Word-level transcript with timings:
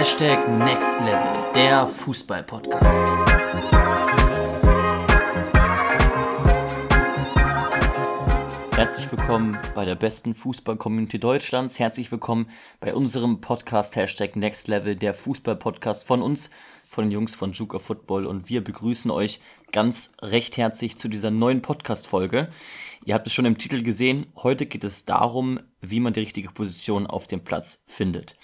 Hashtag 0.00 0.48
Next 0.48 0.98
Level, 1.00 1.52
der 1.54 1.86
Fußball-Podcast. 1.86 3.06
Herzlich 8.72 9.12
willkommen 9.12 9.58
bei 9.74 9.84
der 9.84 9.96
besten 9.96 10.34
Fußball-Community 10.34 11.18
Deutschlands. 11.18 11.78
Herzlich 11.78 12.10
willkommen 12.10 12.48
bei 12.80 12.94
unserem 12.94 13.42
Podcast 13.42 13.94
Hashtag 13.94 14.36
Next 14.36 14.68
Level, 14.68 14.96
der 14.96 15.12
Fußball-Podcast 15.12 16.06
von 16.06 16.22
uns, 16.22 16.48
von 16.88 17.04
den 17.04 17.12
Jungs 17.12 17.34
von 17.34 17.52
Juka 17.52 17.78
Football. 17.78 18.24
Und 18.24 18.48
wir 18.48 18.64
begrüßen 18.64 19.10
euch 19.10 19.42
ganz 19.70 20.12
recht 20.22 20.56
herzlich 20.56 20.96
zu 20.96 21.08
dieser 21.08 21.30
neuen 21.30 21.60
Podcast-Folge. 21.60 22.48
Ihr 23.04 23.12
habt 23.12 23.26
es 23.26 23.34
schon 23.34 23.44
im 23.44 23.58
Titel 23.58 23.82
gesehen. 23.82 24.28
Heute 24.36 24.64
geht 24.64 24.84
es 24.84 25.04
darum, 25.04 25.60
wie 25.82 26.00
man 26.00 26.14
die 26.14 26.20
richtige 26.20 26.50
Position 26.50 27.06
auf 27.06 27.26
dem 27.26 27.44
Platz 27.44 27.82
findet. 27.86 28.36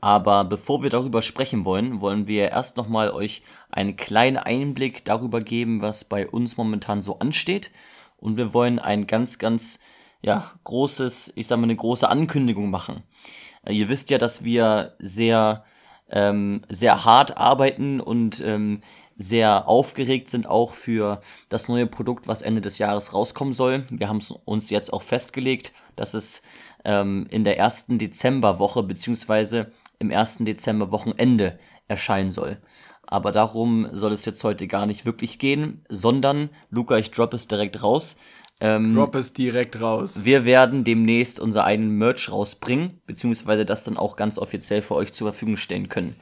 Aber 0.00 0.44
bevor 0.44 0.82
wir 0.82 0.90
darüber 0.90 1.22
sprechen 1.22 1.64
wollen, 1.64 2.00
wollen 2.00 2.26
wir 2.26 2.50
erst 2.50 2.76
nochmal 2.76 3.10
euch 3.10 3.42
einen 3.70 3.96
kleinen 3.96 4.38
Einblick 4.38 5.04
darüber 5.04 5.40
geben, 5.40 5.82
was 5.82 6.04
bei 6.04 6.26
uns 6.26 6.56
momentan 6.56 7.02
so 7.02 7.18
ansteht. 7.18 7.70
Und 8.18 8.36
wir 8.36 8.54
wollen 8.54 8.78
ein 8.78 9.06
ganz, 9.06 9.38
ganz, 9.38 9.78
ja, 10.22 10.52
großes, 10.64 11.32
ich 11.36 11.46
sag 11.46 11.58
mal, 11.58 11.64
eine 11.64 11.76
große 11.76 12.08
Ankündigung 12.08 12.70
machen. 12.70 13.02
Äh, 13.64 13.74
ihr 13.74 13.88
wisst 13.88 14.10
ja, 14.10 14.18
dass 14.18 14.44
wir 14.44 14.94
sehr, 14.98 15.64
ähm, 16.10 16.62
sehr 16.68 17.04
hart 17.04 17.36
arbeiten 17.36 18.00
und 18.00 18.40
ähm, 18.40 18.80
sehr 19.16 19.68
aufgeregt 19.68 20.30
sind 20.30 20.48
auch 20.48 20.72
für 20.72 21.20
das 21.50 21.68
neue 21.68 21.86
Produkt, 21.86 22.26
was 22.26 22.40
Ende 22.40 22.62
des 22.62 22.78
Jahres 22.78 23.12
rauskommen 23.12 23.52
soll. 23.52 23.84
Wir 23.90 24.08
haben 24.08 24.20
uns 24.46 24.70
jetzt 24.70 24.92
auch 24.92 25.02
festgelegt, 25.02 25.72
dass 25.94 26.14
es 26.14 26.40
ähm, 26.86 27.26
in 27.30 27.44
der 27.44 27.58
ersten 27.58 27.98
Dezemberwoche 27.98 28.82
beziehungsweise 28.82 29.72
im 30.00 30.10
ersten 30.10 30.44
Dezember 30.44 30.90
Wochenende 30.90 31.58
erscheinen 31.86 32.30
soll. 32.30 32.58
Aber 33.06 33.32
darum 33.32 33.88
soll 33.92 34.12
es 34.12 34.24
jetzt 34.24 34.42
heute 34.42 34.66
gar 34.66 34.86
nicht 34.86 35.04
wirklich 35.04 35.38
gehen, 35.38 35.84
sondern, 35.88 36.48
Luca, 36.70 36.96
ich 36.96 37.10
drop 37.10 37.34
es 37.34 37.48
direkt 37.48 37.82
raus. 37.82 38.16
Ähm, 38.60 38.94
drop 38.94 39.14
es 39.14 39.32
direkt 39.32 39.80
raus. 39.80 40.24
Wir 40.24 40.44
werden 40.44 40.84
demnächst 40.84 41.40
unser 41.40 41.64
eigenen 41.64 41.96
Merch 41.98 42.30
rausbringen, 42.30 43.00
beziehungsweise 43.06 43.64
das 43.64 43.84
dann 43.84 43.96
auch 43.96 44.16
ganz 44.16 44.38
offiziell 44.38 44.82
für 44.82 44.94
euch 44.94 45.12
zur 45.12 45.32
Verfügung 45.32 45.56
stellen 45.56 45.88
können. 45.88 46.16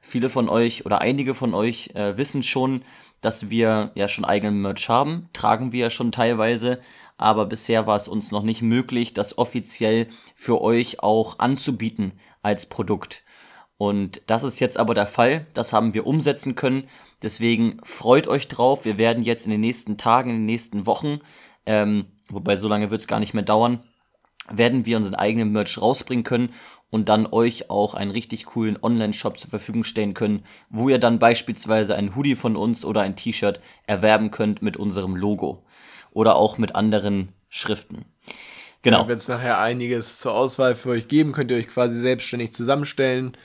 Viele 0.00 0.30
von 0.30 0.48
euch 0.48 0.86
oder 0.86 1.00
einige 1.00 1.34
von 1.34 1.54
euch 1.54 1.90
äh, 1.94 2.16
wissen 2.16 2.42
schon, 2.42 2.82
dass 3.20 3.50
wir 3.50 3.92
ja 3.94 4.08
schon 4.08 4.24
eigenen 4.24 4.60
Merch 4.62 4.88
haben, 4.88 5.28
tragen 5.32 5.70
wir 5.72 5.80
ja 5.80 5.90
schon 5.90 6.10
teilweise, 6.10 6.80
aber 7.18 7.46
bisher 7.46 7.86
war 7.86 7.96
es 7.96 8.08
uns 8.08 8.32
noch 8.32 8.42
nicht 8.42 8.62
möglich, 8.62 9.14
das 9.14 9.38
offiziell 9.38 10.08
für 10.34 10.60
euch 10.60 11.00
auch 11.00 11.38
anzubieten 11.38 12.12
als 12.42 12.66
Produkt. 12.66 13.22
Und 13.78 14.22
das 14.26 14.44
ist 14.44 14.60
jetzt 14.60 14.78
aber 14.78 14.94
der 14.94 15.06
Fall, 15.06 15.46
das 15.54 15.72
haben 15.72 15.94
wir 15.94 16.06
umsetzen 16.06 16.54
können, 16.54 16.84
deswegen 17.22 17.78
freut 17.82 18.28
euch 18.28 18.46
drauf, 18.46 18.84
wir 18.84 18.98
werden 18.98 19.24
jetzt 19.24 19.44
in 19.44 19.50
den 19.50 19.60
nächsten 19.60 19.96
Tagen, 19.96 20.30
in 20.30 20.36
den 20.36 20.46
nächsten 20.46 20.86
Wochen, 20.86 21.18
ähm, 21.66 22.06
wobei 22.28 22.56
so 22.56 22.68
lange 22.68 22.90
wird 22.90 23.00
es 23.00 23.08
gar 23.08 23.18
nicht 23.18 23.34
mehr 23.34 23.42
dauern, 23.42 23.80
werden 24.48 24.86
wir 24.86 24.96
unseren 24.96 25.14
eigenen 25.14 25.50
Merch 25.50 25.80
rausbringen 25.80 26.24
können 26.24 26.50
und 26.90 27.08
dann 27.08 27.26
euch 27.26 27.70
auch 27.70 27.94
einen 27.94 28.10
richtig 28.10 28.44
coolen 28.44 28.78
Online-Shop 28.80 29.38
zur 29.38 29.50
Verfügung 29.50 29.82
stellen 29.82 30.14
können, 30.14 30.44
wo 30.68 30.88
ihr 30.88 30.98
dann 30.98 31.18
beispielsweise 31.18 31.96
ein 31.96 32.14
Hoodie 32.14 32.36
von 32.36 32.54
uns 32.54 32.84
oder 32.84 33.00
ein 33.00 33.16
T-Shirt 33.16 33.60
erwerben 33.86 34.30
könnt 34.30 34.62
mit 34.62 34.76
unserem 34.76 35.16
Logo 35.16 35.64
oder 36.12 36.36
auch 36.36 36.58
mit 36.58 36.74
anderen 36.74 37.32
Schriften. 37.48 38.04
Genau. 38.82 39.02
Da 39.02 39.08
wird 39.08 39.20
es 39.20 39.28
nachher 39.28 39.60
einiges 39.60 40.18
zur 40.18 40.34
Auswahl 40.34 40.74
für 40.74 40.90
euch 40.90 41.08
geben, 41.08 41.32
könnt 41.32 41.50
ihr 41.50 41.56
euch 41.56 41.68
quasi 41.68 42.00
selbstständig 42.00 42.52
zusammenstellen. 42.52 43.36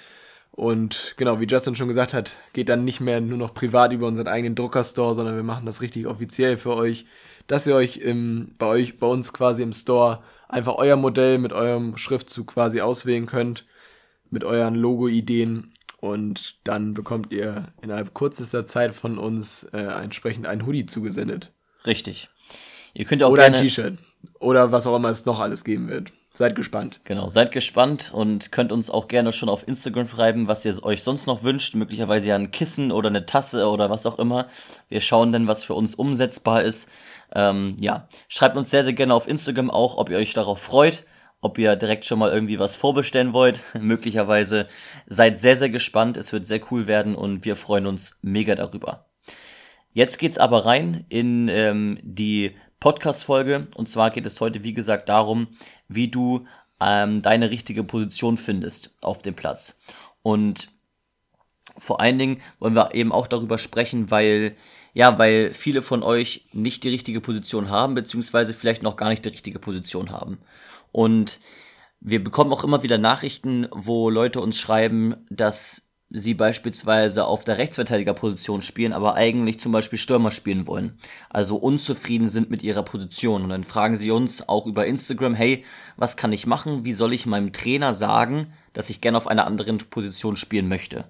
Und 0.52 1.14
genau, 1.18 1.40
wie 1.40 1.46
Justin 1.46 1.76
schon 1.76 1.88
gesagt 1.88 2.16
hat, 2.16 2.36
geht 2.54 2.70
dann 2.70 2.84
nicht 2.84 3.00
mehr 3.00 3.22
nur 3.22 3.38
noch 3.38 3.54
privat 3.54 3.94
über 3.94 4.08
unseren 4.08 4.28
eigenen 4.28 4.56
Druckerstore, 4.56 5.14
sondern 5.14 5.36
wir 5.36 5.44
machen 5.44 5.68
das 5.68 5.82
richtig 5.82 6.08
offiziell 6.08 6.58
für 6.58 6.76
euch, 6.76 7.06
dass 7.46 7.68
ihr 7.68 7.76
euch 7.76 7.98
im, 7.98 8.56
bei 8.58 8.66
euch, 8.66 8.98
bei 8.98 9.06
uns 9.06 9.34
quasi 9.34 9.62
im 9.62 9.74
Store 9.74 10.24
einfach 10.50 10.76
euer 10.76 10.96
Modell 10.96 11.38
mit 11.38 11.54
eurem 11.54 11.96
Schriftzug 11.98 12.48
quasi 12.48 12.82
auswählen 12.82 13.28
könnt, 13.28 13.66
mit 14.32 14.44
euren 14.44 14.74
Logo-Ideen 14.74 15.74
und 16.00 16.56
dann 16.64 16.94
bekommt 16.94 17.32
ihr 17.32 17.68
innerhalb 17.82 18.14
kürzester 18.14 18.66
Zeit 18.66 18.96
von 18.96 19.18
uns 19.18 19.64
äh, 19.74 19.78
entsprechend 19.78 20.48
ein 20.48 20.66
Hoodie 20.66 20.86
zugesendet. 20.86 21.54
Richtig. 21.86 22.30
Ihr 22.98 23.06
könnt 23.06 23.22
auch 23.22 23.30
oder 23.30 23.44
gerne 23.44 23.58
ein 23.58 23.62
T-Shirt 23.62 24.00
oder 24.40 24.72
was 24.72 24.88
auch 24.88 24.96
immer 24.96 25.10
es 25.10 25.24
noch 25.24 25.40
alles 25.40 25.64
geben 25.64 25.88
wird. 25.88 26.14
Seid 26.34 26.56
gespannt. 26.56 27.00
Genau, 27.04 27.28
seid 27.28 27.52
gespannt 27.52 28.12
und 28.12 28.52
könnt 28.52 28.72
uns 28.72 28.90
auch 28.90 29.08
gerne 29.08 29.32
schon 29.34 29.50
auf 29.50 29.68
Instagram 29.68 30.08
schreiben, 30.08 30.48
was 30.48 30.66
ihr 30.66 30.84
euch 30.84 31.04
sonst 31.04 31.28
noch 31.28 31.44
wünscht. 31.44 31.76
Möglicherweise 31.76 32.30
ja 32.30 32.36
ein 32.36 32.50
Kissen 32.50 32.92
oder 32.92 33.10
eine 33.10 33.28
Tasse 33.28 33.68
oder 33.68 33.92
was 33.92 34.08
auch 34.08 34.18
immer. 34.18 34.48
Wir 34.90 35.00
schauen 35.02 35.32
dann, 35.32 35.48
was 35.48 35.64
für 35.64 35.76
uns 35.76 35.94
umsetzbar 35.94 36.64
ist. 36.64 36.90
Ähm, 37.36 37.78
ja, 37.80 38.08
schreibt 38.30 38.58
uns 38.58 38.72
sehr, 38.72 38.84
sehr 38.84 38.94
gerne 38.94 39.14
auf 39.14 39.28
Instagram 39.28 39.70
auch, 39.70 39.98
ob 39.98 40.10
ihr 40.10 40.18
euch 40.18 40.34
darauf 40.34 40.60
freut, 40.60 41.06
ob 41.40 41.60
ihr 41.60 41.76
direkt 41.76 42.06
schon 42.06 42.18
mal 42.18 42.32
irgendwie 42.32 42.58
was 42.58 42.76
vorbestellen 42.76 43.32
wollt. 43.32 43.62
Möglicherweise 43.80 44.68
seid 45.06 45.40
sehr, 45.40 45.56
sehr 45.56 45.70
gespannt. 45.70 46.18
Es 46.18 46.34
wird 46.34 46.48
sehr 46.48 46.62
cool 46.72 46.88
werden 46.88 47.14
und 47.14 47.46
wir 47.46 47.56
freuen 47.56 47.86
uns 47.86 48.18
mega 48.24 48.56
darüber. 48.56 49.06
Jetzt 49.92 50.18
geht's 50.18 50.38
aber 50.38 50.66
rein 50.66 51.06
in 51.10 51.48
ähm, 51.48 51.98
die 52.04 52.56
Podcast-Folge 52.80 53.68
und 53.76 53.90
zwar 53.90 54.12
geht 54.12 54.26
es 54.26 54.40
heute, 54.42 54.64
wie 54.64 54.74
gesagt, 54.74 55.10
darum, 55.10 55.48
wie 55.88 56.10
du 56.10 56.46
ähm, 56.80 57.22
deine 57.22 57.50
richtige 57.50 57.84
Position 57.84 58.38
findest 58.38 58.96
auf 59.02 59.22
dem 59.22 59.36
Platz. 59.36 59.80
Und 60.22 60.70
vor 61.78 62.00
allen 62.00 62.20
Dingen 62.20 62.42
wollen 62.60 62.76
wir 62.76 62.94
eben 62.94 63.12
auch 63.12 63.28
darüber 63.28 63.58
sprechen, 63.58 64.12
weil 64.12 64.56
ja, 64.94 65.20
weil 65.20 65.54
viele 65.54 65.84
von 65.84 66.02
euch 66.02 66.48
nicht 66.54 66.84
die 66.84 66.90
richtige 66.90 67.22
Position 67.22 67.70
haben, 67.70 67.94
beziehungsweise 67.94 68.56
vielleicht 68.56 68.82
noch 68.82 68.96
gar 68.96 69.10
nicht 69.10 69.24
die 69.24 69.30
richtige 69.30 69.60
Position 69.60 70.10
haben. 70.10 70.40
Und 70.92 71.40
wir 72.00 72.24
bekommen 72.24 72.52
auch 72.52 72.64
immer 72.64 72.82
wieder 72.82 72.98
Nachrichten, 72.98 73.68
wo 73.72 74.10
Leute 74.10 74.42
uns 74.42 74.58
schreiben, 74.58 75.16
dass 75.30 75.87
sie 76.10 76.34
beispielsweise 76.34 77.26
auf 77.26 77.44
der 77.44 77.58
Rechtsverteidigerposition 77.58 78.62
spielen, 78.62 78.94
aber 78.94 79.16
eigentlich 79.16 79.60
zum 79.60 79.72
Beispiel 79.72 80.00
Stürmer 80.00 80.32
spielen 80.32 80.66
wollen. 80.66 80.98
Also 81.30 81.58
unzufrieden 81.58 82.30
sind 82.30 82.50
mit 82.50 82.64
ihrer 82.64 82.84
Position. 82.84 83.44
Und 83.44 83.50
dann 83.50 83.64
fragen 83.64 83.98
sie 83.98 84.12
uns 84.12 84.48
auch 84.48 84.66
über 84.66 84.86
Instagram, 84.86 85.36
hey, 85.36 85.66
was 85.98 86.16
kann 86.16 86.32
ich 86.32 86.48
machen? 86.48 86.86
Wie 86.86 86.94
soll 86.94 87.14
ich 87.14 87.26
meinem 87.26 87.52
Trainer 87.52 87.94
sagen, 87.94 88.54
dass 88.74 88.90
ich 88.90 89.02
gerne 89.02 89.18
auf 89.18 89.28
einer 89.28 89.46
anderen 89.46 89.78
Position 89.78 90.38
spielen 90.38 90.70
möchte? 90.70 91.06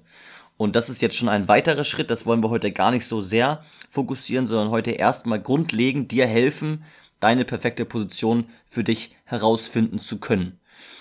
Und 0.57 0.75
das 0.75 0.90
ist 0.90 1.03
jetzt 1.03 1.16
schon 1.16 1.30
ein 1.30 1.47
weiterer 1.47 1.84
Schritt, 1.84 2.09
das 2.09 2.25
wollen 2.25 2.44
wir 2.44 2.50
heute 2.50 2.72
gar 2.72 2.90
nicht 2.90 3.06
so 3.06 3.22
sehr 3.22 3.63
fokussieren, 3.90 4.47
sondern 4.47 4.72
heute 4.72 4.91
erstmal 4.91 5.40
grundlegend 5.40 6.12
dir 6.12 6.25
helfen, 6.25 6.84
deine 7.19 7.46
perfekte 7.46 7.86
Position 7.86 8.46
für 8.66 8.84
dich 8.84 9.16
herausfinden 9.25 10.00
zu 10.00 10.19
können. 10.19 10.59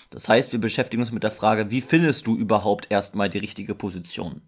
Das 0.09 0.29
heißt, 0.29 0.51
wir 0.51 0.59
beschäftigen 0.59 1.01
uns 1.01 1.11
mit 1.11 1.23
der 1.23 1.31
Frage, 1.31 1.71
wie 1.71 1.81
findest 1.81 2.27
du 2.27 2.35
überhaupt 2.35 2.87
erstmal 2.89 3.29
die 3.29 3.39
richtige 3.39 3.75
Position? 3.75 4.41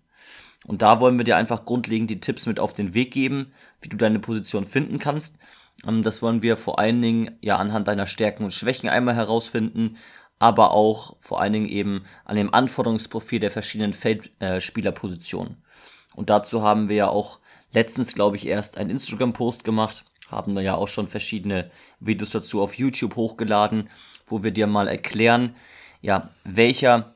Und 0.68 0.82
da 0.82 1.00
wollen 1.00 1.18
wir 1.18 1.24
dir 1.26 1.38
einfach 1.38 1.66
grundlegend 1.66 2.10
die 2.10 2.20
Tipps 2.20 2.46
mit 2.46 2.60
auf 2.60 2.74
den 2.74 2.94
Weg 2.94 3.12
geben, 3.12 3.54
wie 3.82 3.90
du 3.90 3.98
deine 3.98 4.20
Position 4.20 4.66
finden 4.66 5.00
kannst. 5.00 5.40
Ähm, 5.88 6.04
das 6.04 6.22
wollen 6.22 6.42
wir 6.42 6.58
vor 6.58 6.80
allen 6.80 7.02
Dingen 7.02 7.38
ja 7.42 7.58
anhand 7.58 7.88
deiner 7.88 8.08
Stärken 8.08 8.44
und 8.44 8.54
Schwächen 8.54 8.90
einmal 8.90 9.16
herausfinden, 9.16 9.98
aber 10.38 10.72
auch 10.72 11.18
vor 11.20 11.42
allen 11.42 11.54
Dingen 11.54 11.70
eben 11.70 12.04
an 12.26 12.36
dem 12.36 12.54
Anforderungsprofil 12.54 13.40
der 13.40 13.52
verschiedenen 13.52 13.94
Feldspielerpositionen. 13.94 15.54
Äh, 15.54 16.18
und 16.18 16.30
dazu 16.30 16.64
haben 16.64 16.90
wir 16.90 16.96
ja 16.96 17.10
auch 17.10 17.40
letztens, 17.72 18.16
glaube 18.16 18.36
ich, 18.36 18.48
erst 18.48 18.78
einen 18.78 18.90
Instagram-Post 18.90 19.64
gemacht, 19.64 20.06
haben 20.30 20.56
da 20.56 20.62
ja 20.62 20.76
auch 20.76 20.88
schon 20.88 21.08
verschiedene 21.08 21.72
Videos 22.00 22.32
dazu 22.32 22.62
auf 22.62 22.76
YouTube 22.76 23.16
hochgeladen, 23.16 23.90
wo 24.30 24.44
wir 24.44 24.52
dir 24.52 24.68
mal 24.68 24.88
erklären, 24.88 25.56
ja, 26.02 26.30
welcher 26.44 27.16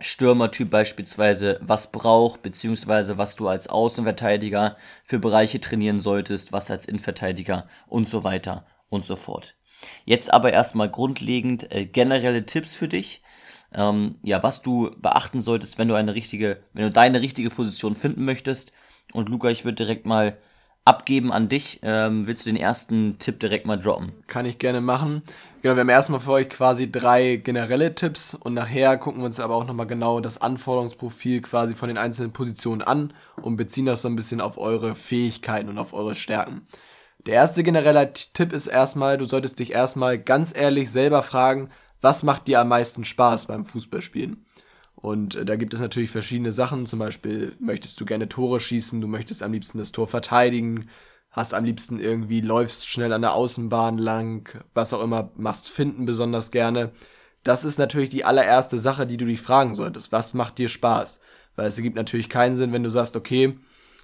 Stürmertyp 0.00 0.70
beispielsweise 0.70 1.58
was 1.62 1.90
braucht, 1.90 2.42
beziehungsweise 2.42 3.18
was 3.18 3.36
du 3.36 3.48
als 3.48 3.68
Außenverteidiger 3.68 4.76
für 5.02 5.18
Bereiche 5.18 5.60
trainieren 5.60 6.00
solltest, 6.00 6.52
was 6.52 6.70
als 6.70 6.86
Innenverteidiger 6.86 7.66
und 7.86 8.08
so 8.08 8.22
weiter 8.22 8.66
und 8.88 9.06
so 9.06 9.16
fort. 9.16 9.56
Jetzt 10.04 10.32
aber 10.32 10.52
erstmal 10.52 10.90
grundlegend 10.90 11.72
äh, 11.72 11.86
generelle 11.86 12.46
Tipps 12.46 12.74
für 12.74 12.88
dich. 12.88 13.22
Ähm, 13.74 14.16
ja, 14.22 14.42
was 14.42 14.62
du 14.62 14.90
beachten 14.98 15.40
solltest, 15.40 15.78
wenn 15.78 15.88
du 15.88 15.94
eine 15.94 16.14
richtige, 16.14 16.62
wenn 16.72 16.84
du 16.84 16.90
deine 16.90 17.20
richtige 17.20 17.50
Position 17.50 17.94
finden 17.94 18.24
möchtest. 18.24 18.72
Und 19.12 19.28
Luca, 19.28 19.48
ich 19.48 19.64
würde 19.64 19.76
direkt 19.76 20.06
mal 20.06 20.38
abgeben 20.86 21.32
an 21.32 21.48
dich. 21.48 21.80
Ähm, 21.82 22.26
willst 22.26 22.46
du 22.46 22.50
den 22.50 22.56
ersten 22.56 23.18
Tipp 23.18 23.40
direkt 23.40 23.66
mal 23.66 23.76
droppen? 23.76 24.12
Kann 24.28 24.46
ich 24.46 24.58
gerne 24.58 24.80
machen. 24.80 25.22
Genau, 25.60 25.74
wir 25.74 25.80
haben 25.80 25.88
erstmal 25.88 26.20
für 26.20 26.30
euch 26.32 26.48
quasi 26.48 26.90
drei 26.90 27.36
generelle 27.36 27.94
Tipps 27.94 28.34
und 28.34 28.54
nachher 28.54 28.96
gucken 28.96 29.20
wir 29.20 29.26
uns 29.26 29.40
aber 29.40 29.56
auch 29.56 29.66
nochmal 29.66 29.88
genau 29.88 30.20
das 30.20 30.40
Anforderungsprofil 30.40 31.42
quasi 31.42 31.74
von 31.74 31.88
den 31.88 31.98
einzelnen 31.98 32.32
Positionen 32.32 32.82
an 32.82 33.12
und 33.42 33.56
beziehen 33.56 33.86
das 33.86 34.02
so 34.02 34.08
ein 34.08 34.16
bisschen 34.16 34.40
auf 34.40 34.58
eure 34.58 34.94
Fähigkeiten 34.94 35.68
und 35.68 35.78
auf 35.78 35.92
eure 35.92 36.14
Stärken. 36.14 36.62
Der 37.26 37.34
erste 37.34 37.64
generelle 37.64 38.12
Tipp 38.12 38.52
ist 38.52 38.68
erstmal, 38.68 39.18
du 39.18 39.24
solltest 39.24 39.58
dich 39.58 39.72
erstmal 39.72 40.18
ganz 40.18 40.56
ehrlich 40.56 40.88
selber 40.92 41.24
fragen, 41.24 41.70
was 42.00 42.22
macht 42.22 42.46
dir 42.46 42.60
am 42.60 42.68
meisten 42.68 43.04
Spaß 43.04 43.46
beim 43.46 43.64
Fußballspielen? 43.64 44.45
Und 44.96 45.36
äh, 45.36 45.44
da 45.44 45.56
gibt 45.56 45.74
es 45.74 45.80
natürlich 45.80 46.10
verschiedene 46.10 46.52
Sachen. 46.52 46.86
Zum 46.86 46.98
Beispiel 46.98 47.54
möchtest 47.60 48.00
du 48.00 48.04
gerne 48.04 48.28
Tore 48.28 48.60
schießen, 48.60 49.00
du 49.00 49.06
möchtest 49.06 49.42
am 49.42 49.52
liebsten 49.52 49.78
das 49.78 49.92
Tor 49.92 50.08
verteidigen, 50.08 50.88
hast 51.30 51.54
am 51.54 51.64
liebsten 51.64 52.00
irgendwie, 52.00 52.40
läufst 52.40 52.88
schnell 52.88 53.12
an 53.12 53.20
der 53.20 53.34
Außenbahn 53.34 53.98
lang, 53.98 54.64
was 54.74 54.92
auch 54.92 55.02
immer, 55.02 55.30
machst 55.36 55.68
Finden 55.70 56.06
besonders 56.06 56.50
gerne. 56.50 56.92
Das 57.44 57.62
ist 57.62 57.78
natürlich 57.78 58.10
die 58.10 58.24
allererste 58.24 58.78
Sache, 58.78 59.06
die 59.06 59.18
du 59.18 59.26
dich 59.26 59.40
fragen 59.40 59.74
solltest. 59.74 60.10
Was 60.10 60.34
macht 60.34 60.58
dir 60.58 60.68
Spaß? 60.68 61.20
Weil 61.54 61.68
es 61.68 61.76
ergibt 61.76 61.96
natürlich 61.96 62.28
keinen 62.28 62.56
Sinn, 62.56 62.72
wenn 62.72 62.82
du 62.82 62.90
sagst, 62.90 63.16
okay, 63.16 63.56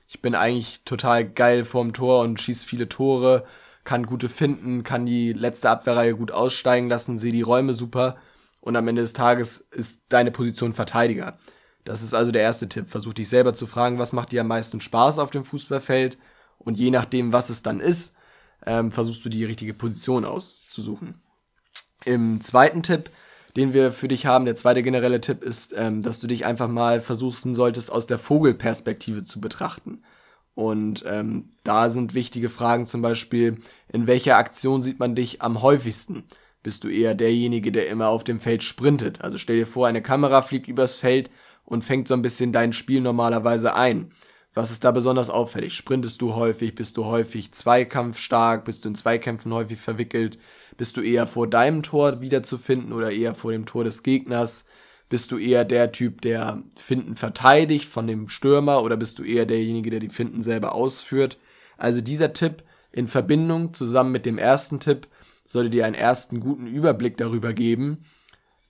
ich 0.08 0.20
bin 0.20 0.34
eigentlich 0.34 0.84
total 0.84 1.28
geil 1.28 1.64
vorm 1.64 1.92
Tor 1.92 2.20
und 2.20 2.40
schieß 2.40 2.64
viele 2.64 2.88
Tore, 2.88 3.44
kann 3.84 4.06
gute 4.06 4.28
finden, 4.28 4.84
kann 4.84 5.06
die 5.06 5.32
letzte 5.32 5.70
Abwehrreihe 5.70 6.14
gut 6.14 6.30
aussteigen 6.30 6.88
lassen, 6.88 7.18
sehe 7.18 7.32
die 7.32 7.42
Räume 7.42 7.72
super 7.72 8.16
und 8.62 8.76
am 8.76 8.88
Ende 8.88 9.02
des 9.02 9.12
Tages 9.12 9.68
ist 9.72 10.04
deine 10.08 10.30
Position 10.30 10.72
Verteidiger. 10.72 11.36
Das 11.84 12.02
ist 12.02 12.14
also 12.14 12.30
der 12.30 12.42
erste 12.42 12.68
Tipp. 12.68 12.88
Versuch 12.88 13.12
dich 13.12 13.28
selber 13.28 13.54
zu 13.54 13.66
fragen, 13.66 13.98
was 13.98 14.12
macht 14.12 14.32
dir 14.32 14.40
am 14.40 14.46
meisten 14.46 14.80
Spaß 14.80 15.18
auf 15.18 15.32
dem 15.32 15.44
Fußballfeld 15.44 16.16
und 16.58 16.78
je 16.78 16.90
nachdem, 16.90 17.32
was 17.32 17.50
es 17.50 17.62
dann 17.62 17.80
ist, 17.80 18.14
ähm, 18.64 18.92
versuchst 18.92 19.24
du 19.24 19.28
die 19.28 19.44
richtige 19.44 19.74
Position 19.74 20.24
auszusuchen. 20.24 21.20
Im 22.04 22.40
zweiten 22.40 22.84
Tipp, 22.84 23.10
den 23.56 23.74
wir 23.74 23.90
für 23.90 24.06
dich 24.06 24.26
haben, 24.26 24.44
der 24.44 24.54
zweite 24.54 24.84
generelle 24.84 25.20
Tipp 25.20 25.42
ist, 25.42 25.74
ähm, 25.76 26.02
dass 26.02 26.20
du 26.20 26.28
dich 26.28 26.46
einfach 26.46 26.68
mal 26.68 27.00
versuchen 27.00 27.54
solltest, 27.54 27.90
aus 27.90 28.06
der 28.06 28.18
Vogelperspektive 28.18 29.24
zu 29.24 29.40
betrachten. 29.40 30.04
Und 30.54 31.02
ähm, 31.06 31.50
da 31.64 31.90
sind 31.90 32.14
wichtige 32.14 32.48
Fragen 32.48 32.86
zum 32.86 33.02
Beispiel, 33.02 33.58
in 33.88 34.06
welcher 34.06 34.36
Aktion 34.36 34.84
sieht 34.84 35.00
man 35.00 35.16
dich 35.16 35.42
am 35.42 35.62
häufigsten? 35.62 36.24
Bist 36.62 36.84
du 36.84 36.88
eher 36.88 37.14
derjenige, 37.14 37.72
der 37.72 37.88
immer 37.88 38.08
auf 38.08 38.24
dem 38.24 38.38
Feld 38.38 38.62
sprintet? 38.62 39.20
Also 39.20 39.38
stell 39.38 39.56
dir 39.56 39.66
vor, 39.66 39.86
eine 39.86 40.02
Kamera 40.02 40.42
fliegt 40.42 40.68
übers 40.68 40.96
Feld 40.96 41.30
und 41.64 41.82
fängt 41.82 42.08
so 42.08 42.14
ein 42.14 42.22
bisschen 42.22 42.52
dein 42.52 42.72
Spiel 42.72 43.00
normalerweise 43.00 43.74
ein. 43.74 44.12
Was 44.54 44.70
ist 44.70 44.84
da 44.84 44.90
besonders 44.90 45.30
auffällig? 45.30 45.72
Sprintest 45.72 46.20
du 46.20 46.34
häufig? 46.34 46.74
Bist 46.74 46.98
du 46.98 47.06
häufig 47.06 47.52
zweikampfstark? 47.52 48.66
Bist 48.66 48.84
du 48.84 48.90
in 48.90 48.94
Zweikämpfen 48.94 49.52
häufig 49.52 49.78
verwickelt? 49.80 50.38
Bist 50.76 50.96
du 50.96 51.00
eher 51.00 51.26
vor 51.26 51.48
deinem 51.48 51.82
Tor 51.82 52.20
wiederzufinden 52.20 52.92
oder 52.92 53.10
eher 53.10 53.34
vor 53.34 53.52
dem 53.52 53.64
Tor 53.64 53.84
des 53.84 54.02
Gegners? 54.02 54.66
Bist 55.08 55.32
du 55.32 55.38
eher 55.38 55.64
der 55.64 55.92
Typ, 55.92 56.20
der 56.20 56.62
Finden 56.76 57.16
verteidigt 57.16 57.86
von 57.86 58.06
dem 58.06 58.28
Stürmer 58.28 58.82
oder 58.82 58.96
bist 58.96 59.18
du 59.18 59.24
eher 59.24 59.46
derjenige, 59.46 59.90
der 59.90 60.00
die 60.00 60.10
Finden 60.10 60.42
selber 60.42 60.74
ausführt? 60.74 61.38
Also 61.78 62.02
dieser 62.02 62.34
Tipp 62.34 62.62
in 62.92 63.08
Verbindung 63.08 63.74
zusammen 63.74 64.12
mit 64.12 64.26
dem 64.26 64.38
ersten 64.38 64.80
Tipp 64.80 65.08
sollte 65.44 65.70
dir 65.70 65.86
einen 65.86 65.94
ersten 65.94 66.40
guten 66.40 66.66
Überblick 66.66 67.16
darüber 67.16 67.52
geben, 67.52 68.04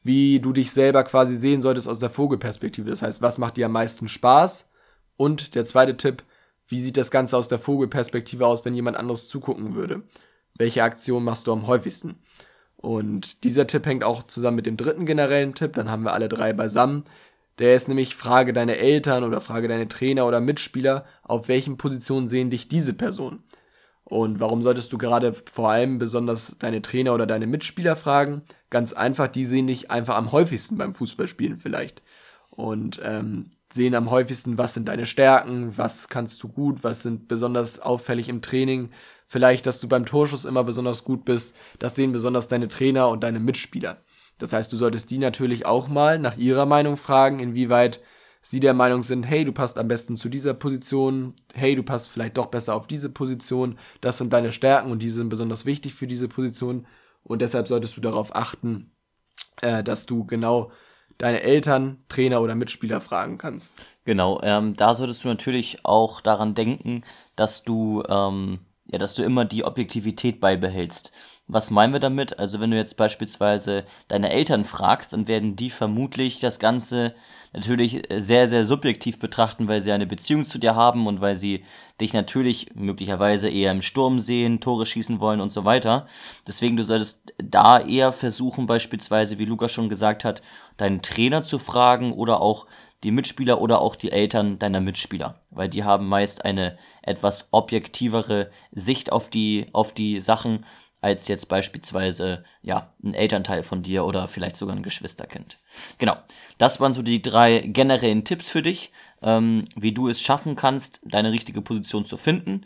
wie 0.02 0.40
du 0.40 0.52
dich 0.52 0.72
selber 0.72 1.04
quasi 1.04 1.36
sehen 1.36 1.62
solltest 1.62 1.88
aus 1.88 2.00
der 2.00 2.10
Vogelperspektive. 2.10 2.90
Das 2.90 3.02
heißt, 3.02 3.22
was 3.22 3.38
macht 3.38 3.56
dir 3.56 3.66
am 3.66 3.72
meisten 3.72 4.08
Spaß? 4.08 4.70
Und 5.16 5.54
der 5.54 5.64
zweite 5.64 5.96
Tipp, 5.96 6.22
wie 6.66 6.80
sieht 6.80 6.96
das 6.96 7.10
Ganze 7.10 7.36
aus 7.36 7.48
der 7.48 7.58
Vogelperspektive 7.58 8.46
aus, 8.46 8.64
wenn 8.64 8.74
jemand 8.74 8.96
anderes 8.96 9.28
zugucken 9.28 9.74
würde? 9.74 10.02
Welche 10.56 10.82
Aktion 10.82 11.24
machst 11.24 11.46
du 11.46 11.52
am 11.52 11.66
häufigsten? 11.66 12.16
Und 12.76 13.44
dieser 13.44 13.66
Tipp 13.66 13.86
hängt 13.86 14.04
auch 14.04 14.24
zusammen 14.24 14.56
mit 14.56 14.66
dem 14.66 14.76
dritten 14.76 15.06
generellen 15.06 15.54
Tipp, 15.54 15.74
dann 15.74 15.90
haben 15.90 16.02
wir 16.02 16.14
alle 16.14 16.28
drei 16.28 16.52
beisammen. 16.52 17.04
Der 17.58 17.76
ist 17.76 17.86
nämlich 17.86 18.16
Frage 18.16 18.52
deine 18.52 18.76
Eltern 18.76 19.22
oder 19.22 19.40
Frage 19.40 19.68
deine 19.68 19.86
Trainer 19.86 20.26
oder 20.26 20.40
Mitspieler, 20.40 21.04
auf 21.22 21.48
welchen 21.48 21.76
Positionen 21.76 22.26
sehen 22.26 22.50
dich 22.50 22.68
diese 22.68 22.94
Person? 22.94 23.44
Und 24.12 24.40
warum 24.40 24.60
solltest 24.60 24.92
du 24.92 24.98
gerade 24.98 25.32
vor 25.32 25.70
allem 25.70 25.96
besonders 25.96 26.56
deine 26.58 26.82
Trainer 26.82 27.14
oder 27.14 27.24
deine 27.24 27.46
Mitspieler 27.46 27.96
fragen? 27.96 28.42
Ganz 28.68 28.92
einfach, 28.92 29.26
die 29.26 29.46
sehen 29.46 29.68
dich 29.68 29.90
einfach 29.90 30.16
am 30.16 30.32
häufigsten 30.32 30.76
beim 30.76 30.92
Fußballspielen 30.92 31.56
vielleicht. 31.56 32.02
Und 32.50 33.00
ähm, 33.02 33.48
sehen 33.72 33.94
am 33.94 34.10
häufigsten, 34.10 34.58
was 34.58 34.74
sind 34.74 34.88
deine 34.88 35.06
Stärken, 35.06 35.78
was 35.78 36.10
kannst 36.10 36.42
du 36.42 36.48
gut, 36.48 36.84
was 36.84 37.00
sind 37.00 37.26
besonders 37.26 37.78
auffällig 37.78 38.28
im 38.28 38.42
Training, 38.42 38.90
vielleicht, 39.26 39.64
dass 39.64 39.80
du 39.80 39.88
beim 39.88 40.04
Torschuss 40.04 40.44
immer 40.44 40.62
besonders 40.62 41.04
gut 41.04 41.24
bist, 41.24 41.56
das 41.78 41.94
sehen 41.94 42.12
besonders 42.12 42.48
deine 42.48 42.68
Trainer 42.68 43.08
und 43.08 43.22
deine 43.22 43.40
Mitspieler. 43.40 43.96
Das 44.36 44.52
heißt, 44.52 44.70
du 44.74 44.76
solltest 44.76 45.10
die 45.10 45.16
natürlich 45.16 45.64
auch 45.64 45.88
mal 45.88 46.18
nach 46.18 46.36
ihrer 46.36 46.66
Meinung 46.66 46.98
fragen, 46.98 47.40
inwieweit 47.40 48.02
sie 48.42 48.60
der 48.60 48.74
Meinung 48.74 49.02
sind, 49.02 49.26
hey, 49.26 49.44
du 49.44 49.52
passt 49.52 49.78
am 49.78 49.88
besten 49.88 50.16
zu 50.16 50.28
dieser 50.28 50.52
Position, 50.52 51.34
hey, 51.54 51.74
du 51.74 51.82
passt 51.82 52.10
vielleicht 52.10 52.36
doch 52.36 52.46
besser 52.46 52.74
auf 52.74 52.86
diese 52.86 53.08
Position, 53.08 53.78
das 54.00 54.18
sind 54.18 54.32
deine 54.32 54.52
Stärken 54.52 54.90
und 54.90 55.02
die 55.02 55.08
sind 55.08 55.28
besonders 55.28 55.64
wichtig 55.64 55.94
für 55.94 56.06
diese 56.06 56.28
Position 56.28 56.86
und 57.22 57.40
deshalb 57.40 57.68
solltest 57.68 57.96
du 57.96 58.00
darauf 58.00 58.34
achten, 58.34 58.90
äh, 59.62 59.82
dass 59.82 60.06
du 60.06 60.26
genau 60.26 60.72
deine 61.18 61.42
Eltern, 61.42 61.98
Trainer 62.08 62.42
oder 62.42 62.56
Mitspieler 62.56 63.00
fragen 63.00 63.38
kannst. 63.38 63.74
Genau, 64.04 64.40
ähm, 64.42 64.74
da 64.74 64.94
solltest 64.94 65.24
du 65.24 65.28
natürlich 65.28 65.84
auch 65.84 66.20
daran 66.20 66.54
denken, 66.54 67.04
dass 67.36 67.62
du, 67.62 68.02
ähm, 68.08 68.58
ja, 68.86 68.98
dass 68.98 69.14
du 69.14 69.22
immer 69.22 69.44
die 69.44 69.64
Objektivität 69.64 70.40
beibehältst. 70.40 71.12
Was 71.48 71.70
meinen 71.70 71.92
wir 71.92 72.00
damit? 72.00 72.38
Also 72.38 72.60
wenn 72.60 72.70
du 72.70 72.76
jetzt 72.76 72.96
beispielsweise 72.96 73.84
deine 74.08 74.30
Eltern 74.30 74.64
fragst, 74.64 75.12
dann 75.12 75.26
werden 75.26 75.56
die 75.56 75.70
vermutlich 75.70 76.40
das 76.40 76.58
Ganze 76.60 77.14
natürlich 77.52 78.02
sehr, 78.16 78.48
sehr 78.48 78.64
subjektiv 78.64 79.18
betrachten, 79.18 79.68
weil 79.68 79.80
sie 79.80 79.92
eine 79.92 80.06
Beziehung 80.06 80.46
zu 80.46 80.58
dir 80.58 80.76
haben 80.76 81.06
und 81.06 81.20
weil 81.20 81.34
sie 81.34 81.64
dich 82.00 82.12
natürlich 82.12 82.74
möglicherweise 82.74 83.50
eher 83.50 83.72
im 83.72 83.82
Sturm 83.82 84.18
sehen, 84.20 84.60
Tore 84.60 84.86
schießen 84.86 85.20
wollen 85.20 85.40
und 85.40 85.52
so 85.52 85.64
weiter. 85.64 86.06
Deswegen, 86.46 86.76
du 86.76 86.84
solltest 86.84 87.34
da 87.38 87.80
eher 87.80 88.12
versuchen, 88.12 88.66
beispielsweise, 88.66 89.38
wie 89.38 89.44
Lukas 89.44 89.72
schon 89.72 89.88
gesagt 89.88 90.24
hat, 90.24 90.42
deinen 90.76 91.02
Trainer 91.02 91.42
zu 91.42 91.58
fragen 91.58 92.12
oder 92.12 92.40
auch 92.40 92.66
die 93.04 93.10
Mitspieler 93.10 93.60
oder 93.60 93.80
auch 93.80 93.96
die 93.96 94.12
Eltern 94.12 94.58
deiner 94.58 94.80
Mitspieler, 94.80 95.40
weil 95.50 95.68
die 95.68 95.82
haben 95.84 96.08
meist 96.08 96.44
eine 96.44 96.78
etwas 97.02 97.48
objektivere 97.50 98.50
Sicht 98.70 99.10
auf 99.10 99.28
die, 99.28 99.66
auf 99.72 99.92
die 99.92 100.20
Sachen 100.20 100.64
als 101.02 101.28
jetzt 101.28 101.48
beispielsweise, 101.48 102.44
ja, 102.62 102.94
ein 103.02 103.12
Elternteil 103.12 103.62
von 103.62 103.82
dir 103.82 104.06
oder 104.06 104.28
vielleicht 104.28 104.56
sogar 104.56 104.74
ein 104.74 104.84
Geschwisterkind. 104.84 105.58
Genau. 105.98 106.16
Das 106.58 106.80
waren 106.80 106.94
so 106.94 107.02
die 107.02 107.20
drei 107.20 107.58
generellen 107.58 108.24
Tipps 108.24 108.48
für 108.48 108.62
dich, 108.62 108.92
ähm, 109.20 109.64
wie 109.74 109.92
du 109.92 110.08
es 110.08 110.22
schaffen 110.22 110.54
kannst, 110.56 111.00
deine 111.04 111.32
richtige 111.32 111.60
Position 111.60 112.04
zu 112.04 112.16
finden. 112.16 112.64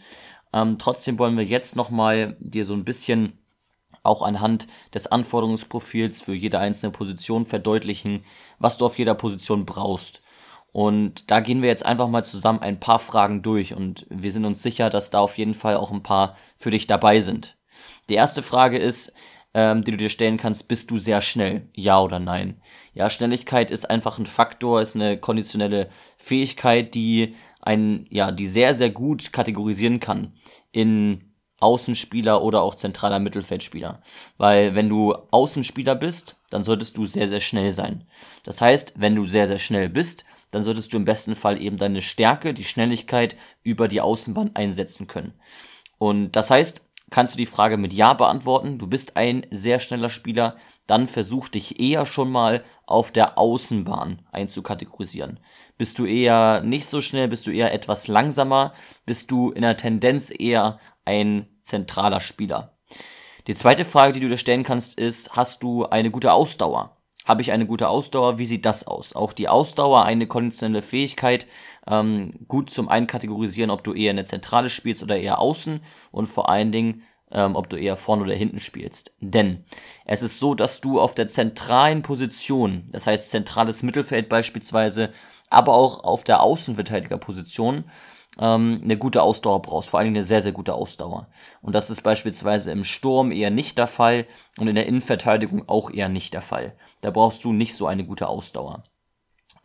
Ähm, 0.53 0.79
trotzdem 0.79 1.19
wollen 1.19 1.37
wir 1.37 1.45
jetzt 1.45 1.77
nochmal 1.77 2.37
dir 2.39 2.67
so 2.67 2.75
ein 2.75 2.85
bisschen 2.85 3.39
auch 4.03 4.21
anhand 4.23 4.69
des 4.95 5.07
Anforderungsprofils 5.07 6.21
für 6.21 6.35
jede 6.35 6.59
einzelne 6.59 6.93
Position 6.93 7.47
verdeutlichen, 7.47 8.23
was 8.59 8.77
du 8.77 8.85
auf 8.85 8.99
jeder 8.99 9.15
Position 9.15 9.65
brauchst. 9.65 10.21
Und 10.73 11.31
da 11.31 11.41
gehen 11.41 11.63
wir 11.63 11.71
jetzt 11.71 11.87
einfach 11.87 12.07
mal 12.07 12.23
zusammen 12.23 12.61
ein 12.61 12.79
paar 12.79 12.99
Fragen 12.99 13.41
durch 13.41 13.75
und 13.75 14.07
wir 14.11 14.31
sind 14.31 14.45
uns 14.45 14.63
sicher, 14.63 14.91
dass 14.91 15.09
da 15.09 15.21
auf 15.21 15.39
jeden 15.39 15.55
Fall 15.55 15.77
auch 15.77 15.91
ein 15.91 16.03
paar 16.03 16.37
für 16.59 16.71
dich 16.71 16.87
dabei 16.87 17.23
sind. 17.23 17.56
Die 18.09 18.15
erste 18.15 18.43
Frage 18.43 18.79
ist, 18.79 19.13
ähm, 19.55 19.85
die 19.85 19.91
du 19.91 19.97
dir 19.97 20.11
stellen 20.11 20.37
kannst, 20.37 20.69
bist 20.69 20.91
du 20.91 20.99
sehr 20.99 21.21
schnell? 21.21 21.69
Ja 21.75 22.01
oder 22.01 22.19
nein? 22.19 22.61
Ja, 22.95 23.11
Schnelligkeit 23.11 23.71
ist 23.71 23.89
einfach 23.89 24.19
ein 24.19 24.27
Faktor, 24.27 24.81
ist 24.81 24.95
eine 24.95 25.19
konditionelle 25.19 25.89
Fähigkeit, 26.19 26.95
die 26.95 27.35
einen, 27.61 28.07
ja, 28.11 28.31
die 28.31 28.47
sehr, 28.47 28.75
sehr 28.75 28.91
gut 28.91 29.33
kategorisieren 29.33 29.99
kann 29.99 30.35
in 30.73 31.33
Außenspieler 31.61 32.43
oder 32.43 32.63
auch 32.63 32.75
zentraler 32.75 33.19
Mittelfeldspieler. 33.19 34.03
Weil 34.37 34.75
wenn 34.75 34.89
du 34.89 35.15
Außenspieler 35.15 35.95
bist, 35.95 36.37
dann 36.51 36.65
solltest 36.65 36.97
du 36.97 37.07
sehr, 37.07 37.29
sehr 37.29 37.41
schnell 37.41 37.73
sein. 37.73 38.05
Das 38.45 38.61
heißt, 38.61 38.95
wenn 38.97 39.17
du 39.17 39.27
sehr, 39.27 39.49
sehr 39.49 39.59
schnell 39.59 39.89
bist, 39.89 40.25
dann 40.51 40.63
solltest 40.63 40.93
du 40.93 40.99
im 40.99 41.05
besten 41.05 41.35
Fall 41.35 41.61
eben 41.61 41.77
deine 41.77 42.03
Stärke, 42.03 42.55
die 42.55 42.65
Schnelligkeit 42.65 43.37
über 43.63 43.89
die 43.89 44.01
Außenbahn 44.01 44.55
einsetzen 44.55 45.07
können. 45.07 45.33
Und 45.99 46.33
das 46.37 46.51
heißt, 46.51 46.86
kannst 47.11 47.35
du 47.35 47.39
die 47.39 47.47
Frage 47.47 47.77
mit 47.77 47.93
Ja 47.93 48.15
beantworten. 48.15 48.79
Du 48.79 48.87
bist 48.87 49.17
ein 49.17 49.47
sehr 49.51 49.81
schneller 49.81 50.09
Spieler. 50.09 50.57
Dann 50.87 51.07
versuch 51.07 51.49
dich 51.49 51.81
eher 51.81 52.07
schon 52.07 52.31
mal 52.31 52.65
auf 52.87 53.11
der 53.11 53.39
Außenbahn 53.39 54.23
einzukategorisieren. 54.33 55.41
Bist 55.79 55.99
du 55.99 56.07
eher 56.07 56.63
nicht 56.63 56.87
so 56.87 57.01
schnell, 57.01 57.29
bist 57.29 57.47
du 57.47 57.51
eher 57.51 57.73
etwas 57.75 58.09
langsamer, 58.09 58.73
bist 59.05 59.31
du 59.31 59.51
in 59.51 59.63
der 59.63 59.77
Tendenz 59.77 60.33
eher 60.37 60.79
ein 61.05 61.49
zentraler 61.63 62.21
Spieler. 62.21 62.77
Die 63.47 63.55
zweite 63.55 63.85
Frage, 63.85 64.13
die 64.13 64.21
du 64.21 64.29
dir 64.29 64.39
stellen 64.39 64.65
kannst, 64.65 64.99
ist, 64.99 65.37
hast 65.37 65.63
du 65.63 65.87
eine 65.87 66.11
gute 66.11 66.33
Ausdauer? 66.33 66.96
Habe 67.27 67.43
ich 67.43 67.51
eine 67.51 67.67
gute 67.67 67.89
Ausdauer? 67.89 68.39
Wie 68.39 68.47
sieht 68.47 68.65
das 68.65 68.87
aus? 68.87 69.15
Auch 69.15 69.33
die 69.33 69.49
Ausdauer, 69.49 70.05
eine 70.05 70.29
konditionelle 70.29 70.83
Fähigkeit, 70.83 71.49
ähm, 71.89 72.33
gut 72.47 72.71
zum 72.71 72.89
Einkategorisieren, 72.89 73.71
ob 73.71 73.83
du 73.83 73.93
eher 73.93 74.11
eine 74.11 74.25
Zentrale 74.25 74.71
spielst 74.71 75.03
oder 75.03 75.19
eher 75.19 75.41
außen 75.41 75.81
und 76.13 76.27
vor 76.27 76.49
allen 76.49 76.71
Dingen, 76.71 77.03
ähm, 77.33 77.57
ob 77.57 77.69
du 77.69 77.77
eher 77.77 77.97
vorne 77.97 78.23
oder 78.23 78.35
hinten 78.35 78.61
spielst. 78.61 79.17
Denn 79.21 79.65
es 80.05 80.23
ist 80.23 80.39
so, 80.39 80.55
dass 80.55 80.81
du 80.81 81.01
auf 81.01 81.17
der 81.17 81.27
zentralen 81.27 82.03
Position, 82.03 82.85
das 82.93 83.09
heißt 83.09 83.31
zentrales 83.31 83.83
Mittelfeld 83.83 84.29
beispielsweise, 84.29 85.11
aber 85.51 85.75
auch 85.75 86.05
auf 86.05 86.23
der 86.23 86.43
Außenverteidigerposition, 86.43 87.85
ähm, 88.39 88.81
eine 88.83 88.97
gute 88.97 89.23
Ausdauer 89.23 89.63
brauchst, 89.63 89.89
vor 89.89 89.99
allen 89.99 90.07
Dingen 90.07 90.17
eine 90.17 90.25
sehr, 90.25 90.43
sehr 90.43 90.53
gute 90.53 90.75
Ausdauer. 90.75 91.29
Und 91.63 91.75
das 91.75 91.91
ist 91.91 92.03
beispielsweise 92.03 92.71
im 92.71 92.85
Sturm 92.85 93.33
eher 93.33 93.51
nicht 93.51 93.79
der 93.79 93.87
Fall 93.87 94.27
und 94.59 94.69
in 94.69 94.75
der 94.75 94.87
Innenverteidigung 94.87 95.69
auch 95.69 95.91
eher 95.91 96.09
nicht 96.09 96.35
der 96.35 96.43
Fall. 96.43 96.75
Da 97.01 97.11
brauchst 97.11 97.45
du 97.45 97.53
nicht 97.53 97.75
so 97.75 97.87
eine 97.87 98.05
gute 98.05 98.29
Ausdauer. 98.29 98.85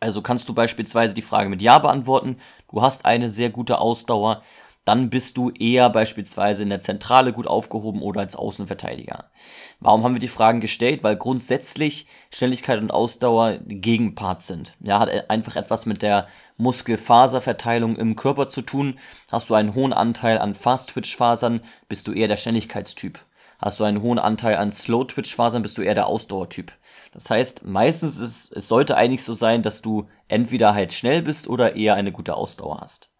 Also 0.00 0.20
kannst 0.20 0.48
du 0.48 0.54
beispielsweise 0.54 1.14
die 1.14 1.22
Frage 1.22 1.48
mit 1.48 1.62
Ja 1.62 1.78
beantworten, 1.78 2.36
du 2.72 2.82
hast 2.82 3.04
eine 3.04 3.28
sehr 3.28 3.50
gute 3.50 3.78
Ausdauer, 3.78 4.42
dann 4.84 5.10
bist 5.10 5.36
du 5.36 5.50
eher 5.50 5.90
beispielsweise 5.90 6.62
in 6.64 6.68
der 6.68 6.80
Zentrale 6.80 7.32
gut 7.32 7.46
aufgehoben 7.46 8.02
oder 8.02 8.20
als 8.20 8.34
Außenverteidiger. 8.34 9.30
Warum 9.78 10.02
haben 10.02 10.14
wir 10.14 10.20
die 10.20 10.28
Fragen 10.28 10.60
gestellt? 10.60 11.04
Weil 11.04 11.16
grundsätzlich 11.16 12.06
Schnelligkeit 12.30 12.80
und 12.80 12.90
Ausdauer 12.92 13.58
Gegenpart 13.66 14.42
sind. 14.42 14.74
Ja, 14.80 14.98
hat 14.98 15.30
einfach 15.30 15.54
etwas 15.56 15.86
mit 15.86 16.02
der 16.02 16.26
Muskelfaserverteilung 16.56 17.96
im 17.96 18.16
Körper 18.16 18.48
zu 18.48 18.62
tun. 18.62 18.98
Hast 19.30 19.50
du 19.50 19.54
einen 19.54 19.74
hohen 19.74 19.92
Anteil 19.92 20.38
an 20.38 20.54
Fast-Twitch-Fasern, 20.54 21.60
bist 21.88 22.08
du 22.08 22.12
eher 22.12 22.28
der 22.28 22.36
Schnelligkeitstyp. 22.36 23.20
Hast 23.60 23.78
du 23.78 23.84
einen 23.84 24.02
hohen 24.02 24.18
Anteil 24.18 24.56
an 24.56 24.72
Slow-Twitch-Fasern, 24.72 25.62
bist 25.62 25.78
du 25.78 25.82
eher 25.82 25.94
der 25.94 26.08
Ausdauertyp. 26.08 26.72
Das 27.12 27.30
heißt, 27.30 27.64
meistens 27.64 28.18
ist, 28.18 28.52
es 28.52 28.66
sollte 28.66 28.96
eigentlich 28.96 29.22
so 29.22 29.34
sein, 29.34 29.62
dass 29.62 29.82
du 29.82 30.08
entweder 30.26 30.74
halt 30.74 30.92
schnell 30.92 31.22
bist 31.22 31.46
oder 31.46 31.76
eher 31.76 31.94
eine 31.94 32.10
gute 32.10 32.34
Ausdauer 32.34 32.80
hast. 32.80 33.10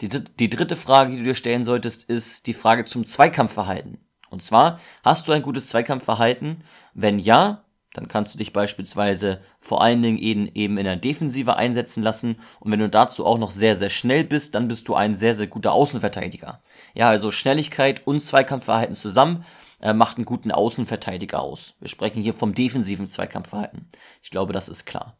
Die, 0.00 0.08
die 0.08 0.50
dritte 0.50 0.76
Frage, 0.76 1.12
die 1.12 1.18
du 1.18 1.24
dir 1.24 1.34
stellen 1.34 1.64
solltest, 1.64 2.04
ist 2.04 2.46
die 2.46 2.54
Frage 2.54 2.84
zum 2.84 3.04
Zweikampfverhalten. 3.04 3.98
Und 4.30 4.42
zwar, 4.42 4.80
hast 5.04 5.28
du 5.28 5.32
ein 5.32 5.42
gutes 5.42 5.68
Zweikampfverhalten? 5.68 6.62
Wenn 6.94 7.18
ja, 7.18 7.64
dann 7.92 8.06
kannst 8.06 8.34
du 8.34 8.38
dich 8.38 8.52
beispielsweise 8.52 9.40
vor 9.58 9.82
allen 9.82 10.00
Dingen 10.00 10.18
eben, 10.18 10.48
eben 10.54 10.78
in 10.78 10.84
der 10.84 10.96
Defensive 10.96 11.56
einsetzen 11.56 12.02
lassen. 12.02 12.36
Und 12.60 12.70
wenn 12.70 12.78
du 12.78 12.88
dazu 12.88 13.26
auch 13.26 13.38
noch 13.38 13.50
sehr, 13.50 13.74
sehr 13.74 13.90
schnell 13.90 14.24
bist, 14.24 14.54
dann 14.54 14.68
bist 14.68 14.88
du 14.88 14.94
ein 14.94 15.14
sehr, 15.14 15.34
sehr 15.34 15.48
guter 15.48 15.72
Außenverteidiger. 15.72 16.62
Ja, 16.94 17.08
also 17.08 17.30
Schnelligkeit 17.32 18.06
und 18.06 18.20
Zweikampfverhalten 18.20 18.94
zusammen 18.94 19.44
äh, 19.80 19.92
macht 19.92 20.16
einen 20.16 20.24
guten 20.24 20.52
Außenverteidiger 20.52 21.40
aus. 21.40 21.74
Wir 21.80 21.88
sprechen 21.88 22.22
hier 22.22 22.34
vom 22.34 22.54
defensiven 22.54 23.08
Zweikampfverhalten. 23.08 23.88
Ich 24.22 24.30
glaube, 24.30 24.52
das 24.52 24.68
ist 24.68 24.84
klar. 24.84 25.16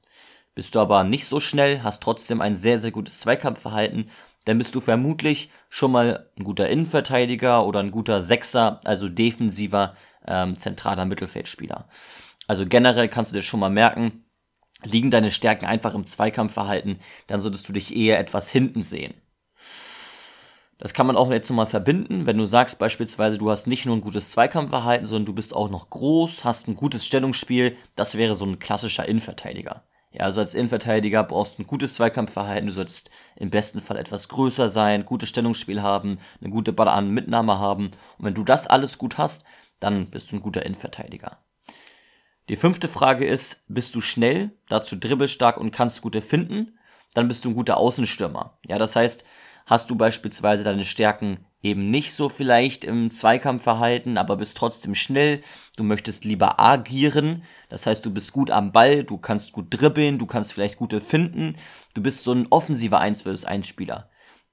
Bist 0.54 0.74
du 0.74 0.80
aber 0.80 1.04
nicht 1.04 1.26
so 1.26 1.40
schnell, 1.40 1.82
hast 1.82 2.02
trotzdem 2.02 2.40
ein 2.40 2.56
sehr, 2.56 2.76
sehr 2.76 2.90
gutes 2.90 3.20
Zweikampfverhalten, 3.20 4.10
dann 4.44 4.58
bist 4.58 4.74
du 4.74 4.80
vermutlich 4.80 5.50
schon 5.68 5.92
mal 5.92 6.30
ein 6.38 6.44
guter 6.44 6.68
Innenverteidiger 6.68 7.66
oder 7.66 7.80
ein 7.80 7.90
guter 7.90 8.22
Sechser, 8.22 8.80
also 8.84 9.08
defensiver 9.08 9.94
ähm, 10.26 10.58
zentraler 10.58 11.04
Mittelfeldspieler. 11.04 11.88
Also 12.46 12.66
generell 12.66 13.08
kannst 13.08 13.32
du 13.32 13.36
dir 13.36 13.42
schon 13.42 13.60
mal 13.60 13.70
merken, 13.70 14.24
liegen 14.82 15.10
deine 15.10 15.30
Stärken 15.30 15.66
einfach 15.66 15.94
im 15.94 16.06
Zweikampfverhalten, 16.06 16.98
dann 17.26 17.40
solltest 17.40 17.68
du 17.68 17.72
dich 17.72 17.94
eher 17.94 18.18
etwas 18.18 18.50
hinten 18.50 18.82
sehen. 18.82 19.14
Das 20.78 20.94
kann 20.94 21.06
man 21.06 21.16
auch 21.16 21.30
jetzt 21.30 21.50
nochmal 21.50 21.66
verbinden, 21.66 22.24
wenn 22.24 22.38
du 22.38 22.46
sagst 22.46 22.78
beispielsweise, 22.78 23.36
du 23.36 23.50
hast 23.50 23.66
nicht 23.66 23.84
nur 23.84 23.94
ein 23.94 24.00
gutes 24.00 24.30
Zweikampfverhalten, 24.30 25.06
sondern 25.06 25.26
du 25.26 25.34
bist 25.34 25.54
auch 25.54 25.68
noch 25.68 25.90
groß, 25.90 26.46
hast 26.46 26.68
ein 26.68 26.76
gutes 26.76 27.04
Stellungsspiel, 27.04 27.76
das 27.96 28.16
wäre 28.16 28.34
so 28.34 28.46
ein 28.46 28.58
klassischer 28.58 29.06
Innenverteidiger. 29.06 29.84
Ja, 30.12 30.24
also 30.24 30.40
als 30.40 30.54
Innenverteidiger 30.54 31.22
brauchst 31.22 31.58
du 31.58 31.62
ein 31.62 31.66
gutes 31.68 31.94
Zweikampfverhalten, 31.94 32.66
du 32.66 32.72
solltest 32.72 33.10
im 33.36 33.50
besten 33.50 33.78
Fall 33.78 33.96
etwas 33.96 34.28
größer 34.28 34.68
sein, 34.68 35.04
gutes 35.04 35.28
Stellungsspiel 35.28 35.82
haben, 35.82 36.18
eine 36.40 36.50
gute 36.50 36.72
Ball 36.72 36.88
an 36.88 37.10
Mitnahme 37.10 37.58
haben. 37.60 37.86
Und 38.18 38.24
wenn 38.24 38.34
du 38.34 38.42
das 38.42 38.66
alles 38.66 38.98
gut 38.98 39.18
hast, 39.18 39.44
dann 39.78 40.10
bist 40.10 40.32
du 40.32 40.36
ein 40.36 40.42
guter 40.42 40.66
Innenverteidiger. 40.66 41.38
Die 42.48 42.56
fünfte 42.56 42.88
Frage 42.88 43.24
ist, 43.24 43.64
bist 43.68 43.94
du 43.94 44.00
schnell, 44.00 44.50
dazu 44.68 44.96
dribbelstark 44.96 45.56
und 45.56 45.70
kannst 45.70 46.02
gute 46.02 46.22
finden? 46.22 46.76
Dann 47.14 47.28
bist 47.28 47.44
du 47.44 47.50
ein 47.50 47.54
guter 47.54 47.76
Außenstürmer. 47.76 48.58
Ja, 48.66 48.78
das 48.78 48.96
heißt, 48.96 49.24
hast 49.66 49.90
du 49.90 49.94
beispielsweise 49.96 50.64
deine 50.64 50.84
Stärken 50.84 51.46
eben 51.62 51.90
nicht 51.90 52.12
so 52.12 52.28
vielleicht 52.28 52.84
im 52.84 53.10
Zweikampfverhalten, 53.10 54.18
aber 54.18 54.36
bist 54.36 54.56
trotzdem 54.56 54.94
schnell. 54.94 55.40
Du 55.76 55.84
möchtest 55.84 56.24
lieber 56.24 56.58
agieren, 56.60 57.42
das 57.68 57.86
heißt, 57.86 58.04
du 58.04 58.10
bist 58.10 58.32
gut 58.32 58.50
am 58.50 58.72
Ball, 58.72 59.04
du 59.04 59.18
kannst 59.18 59.52
gut 59.52 59.66
dribbeln, 59.70 60.18
du 60.18 60.26
kannst 60.26 60.52
vielleicht 60.52 60.78
gute 60.78 61.00
finden. 61.00 61.56
Du 61.94 62.02
bist 62.02 62.24
so 62.24 62.32
ein 62.32 62.46
offensiver 62.50 62.98
1 62.98 63.22
vs 63.22 63.44
1 63.44 63.66
Spieler. 63.66 64.08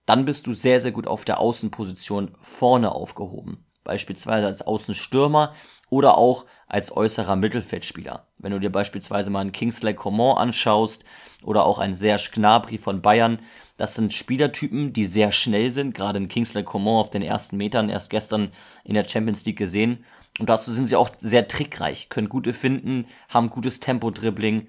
Dann 0.06 0.26
bist 0.26 0.48
du 0.48 0.54
sehr, 0.54 0.80
sehr 0.80 0.92
gut 0.92 1.08
auf 1.08 1.26
der 1.26 1.40
Außenposition 1.40 2.32
vorne 2.42 2.92
aufgehoben. 2.92 3.66
Beispielsweise 3.84 4.46
als 4.46 4.62
Außenstürmer 4.62 5.54
oder 5.90 6.18
auch 6.18 6.46
als 6.68 6.96
äußerer 6.96 7.36
Mittelfeldspieler. 7.36 8.28
Wenn 8.38 8.52
du 8.52 8.60
dir 8.60 8.72
beispielsweise 8.72 9.30
mal 9.30 9.42
einen 9.42 9.52
Kingsley 9.52 9.94
Coman 9.94 10.38
anschaust 10.38 11.06
oder 11.48 11.66
auch 11.66 11.80
einen 11.80 11.94
Serge 11.94 12.32
Gnabry 12.34 12.77
von 12.77 13.01
Bayern, 13.01 13.39
das 13.77 13.96
sind 13.96 14.12
Spielertypen, 14.12 14.92
die 14.92 15.06
sehr 15.06 15.32
schnell 15.32 15.72
sind, 15.72 15.94
gerade 15.94 16.18
in 16.18 16.27
Kingsley 16.27 16.63
Coman 16.63 17.00
auf 17.00 17.10
den 17.10 17.22
ersten 17.22 17.56
Metern, 17.56 17.89
erst 17.89 18.10
gestern 18.10 18.51
in 18.84 18.96
der 18.96 19.08
Champions 19.08 19.46
League 19.46 19.58
gesehen. 19.58 20.04
Und 20.39 20.50
dazu 20.50 20.74
sind 20.74 20.88
sie 20.88 20.98
auch 20.98 21.10
sehr 21.18 21.48
trickreich, 21.48 22.10
können 22.10 22.27
gute 22.27 22.54
finden, 22.54 23.06
haben 23.30 23.50
gutes 23.50 23.80
Tempo-Dribbling. 23.80 24.68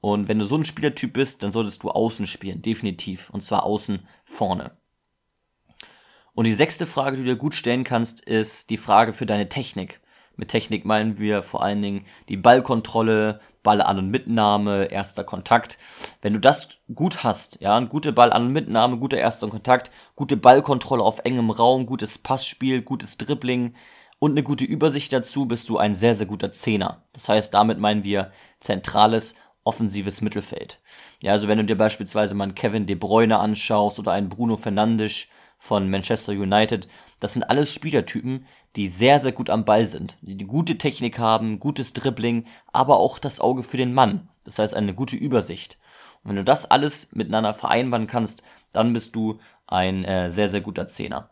Und 0.00 0.28
wenn 0.28 0.38
du 0.38 0.44
so 0.44 0.56
ein 0.56 0.64
Spielertyp 0.64 1.12
bist, 1.12 1.42
dann 1.42 1.50
solltest 1.50 1.82
du 1.82 1.90
außen 1.90 2.26
spielen, 2.26 2.62
definitiv. 2.62 3.30
Und 3.30 3.42
zwar 3.42 3.64
außen 3.64 4.06
vorne. 4.24 4.76
Und 6.34 6.46
die 6.46 6.52
sechste 6.52 6.86
Frage, 6.86 7.16
die 7.16 7.24
du 7.24 7.30
dir 7.30 7.36
gut 7.36 7.54
stellen 7.56 7.84
kannst, 7.84 8.20
ist 8.20 8.70
die 8.70 8.76
Frage 8.76 9.12
für 9.12 9.26
deine 9.26 9.48
Technik. 9.48 10.00
Mit 10.36 10.48
Technik 10.48 10.84
meinen 10.84 11.18
wir 11.18 11.42
vor 11.42 11.62
allen 11.62 11.82
Dingen 11.82 12.06
die 12.28 12.36
Ballkontrolle, 12.36 13.40
Ball 13.62 13.80
an 13.80 13.98
und 13.98 14.10
Mitnahme, 14.10 14.86
erster 14.90 15.24
Kontakt. 15.24 15.78
Wenn 16.20 16.32
du 16.32 16.40
das 16.40 16.68
gut 16.94 17.22
hast, 17.22 17.60
ja, 17.60 17.76
ein 17.76 17.88
gute 17.88 18.12
Ball 18.12 18.32
an 18.32 18.46
und 18.46 18.52
Mitnahme, 18.52 18.98
guter 18.98 19.18
erster 19.18 19.48
Kontakt, 19.48 19.90
gute 20.16 20.36
Ballkontrolle 20.36 21.02
auf 21.02 21.20
engem 21.24 21.50
Raum, 21.50 21.86
gutes 21.86 22.18
Passspiel, 22.18 22.82
gutes 22.82 23.18
Dribbling 23.18 23.74
und 24.18 24.32
eine 24.32 24.42
gute 24.42 24.64
Übersicht 24.64 25.12
dazu, 25.12 25.46
bist 25.46 25.68
du 25.68 25.78
ein 25.78 25.94
sehr, 25.94 26.14
sehr 26.14 26.26
guter 26.26 26.52
Zehner. 26.52 27.02
Das 27.12 27.28
heißt, 27.28 27.52
damit 27.54 27.78
meinen 27.78 28.04
wir 28.04 28.32
zentrales 28.60 29.36
offensives 29.64 30.20
Mittelfeld. 30.20 30.80
Ja, 31.20 31.32
also 31.32 31.48
wenn 31.48 31.58
du 31.58 31.64
dir 31.64 31.76
beispielsweise 31.76 32.34
mal 32.34 32.44
einen 32.44 32.54
Kevin 32.54 32.86
De 32.86 32.96
Bruyne 32.96 33.38
anschaust 33.38 33.98
oder 33.98 34.12
einen 34.12 34.28
Bruno 34.28 34.56
Fernandes 34.56 35.28
von 35.62 35.88
Manchester 35.88 36.32
United, 36.32 36.88
das 37.20 37.34
sind 37.34 37.44
alles 37.44 37.72
Spielertypen, 37.72 38.46
die 38.74 38.88
sehr, 38.88 39.20
sehr 39.20 39.30
gut 39.30 39.48
am 39.48 39.64
Ball 39.64 39.86
sind, 39.86 40.16
die, 40.20 40.36
gute 40.44 40.76
Technik 40.76 41.20
haben, 41.20 41.60
gutes 41.60 41.92
Dribbling, 41.92 42.46
aber 42.72 42.96
auch 42.96 43.20
das 43.20 43.38
Auge 43.38 43.62
für 43.62 43.76
den 43.76 43.94
Mann. 43.94 44.28
Das 44.42 44.58
heißt, 44.58 44.74
eine 44.74 44.92
gute 44.92 45.14
Übersicht. 45.14 45.78
Und 46.24 46.30
wenn 46.30 46.36
du 46.36 46.42
das 46.42 46.68
alles 46.68 47.12
miteinander 47.12 47.54
vereinbaren 47.54 48.08
kannst, 48.08 48.42
dann 48.72 48.92
bist 48.92 49.14
du 49.14 49.38
ein 49.68 50.04
äh, 50.04 50.28
sehr, 50.30 50.48
sehr 50.48 50.62
guter 50.62 50.88
Zehner. 50.88 51.30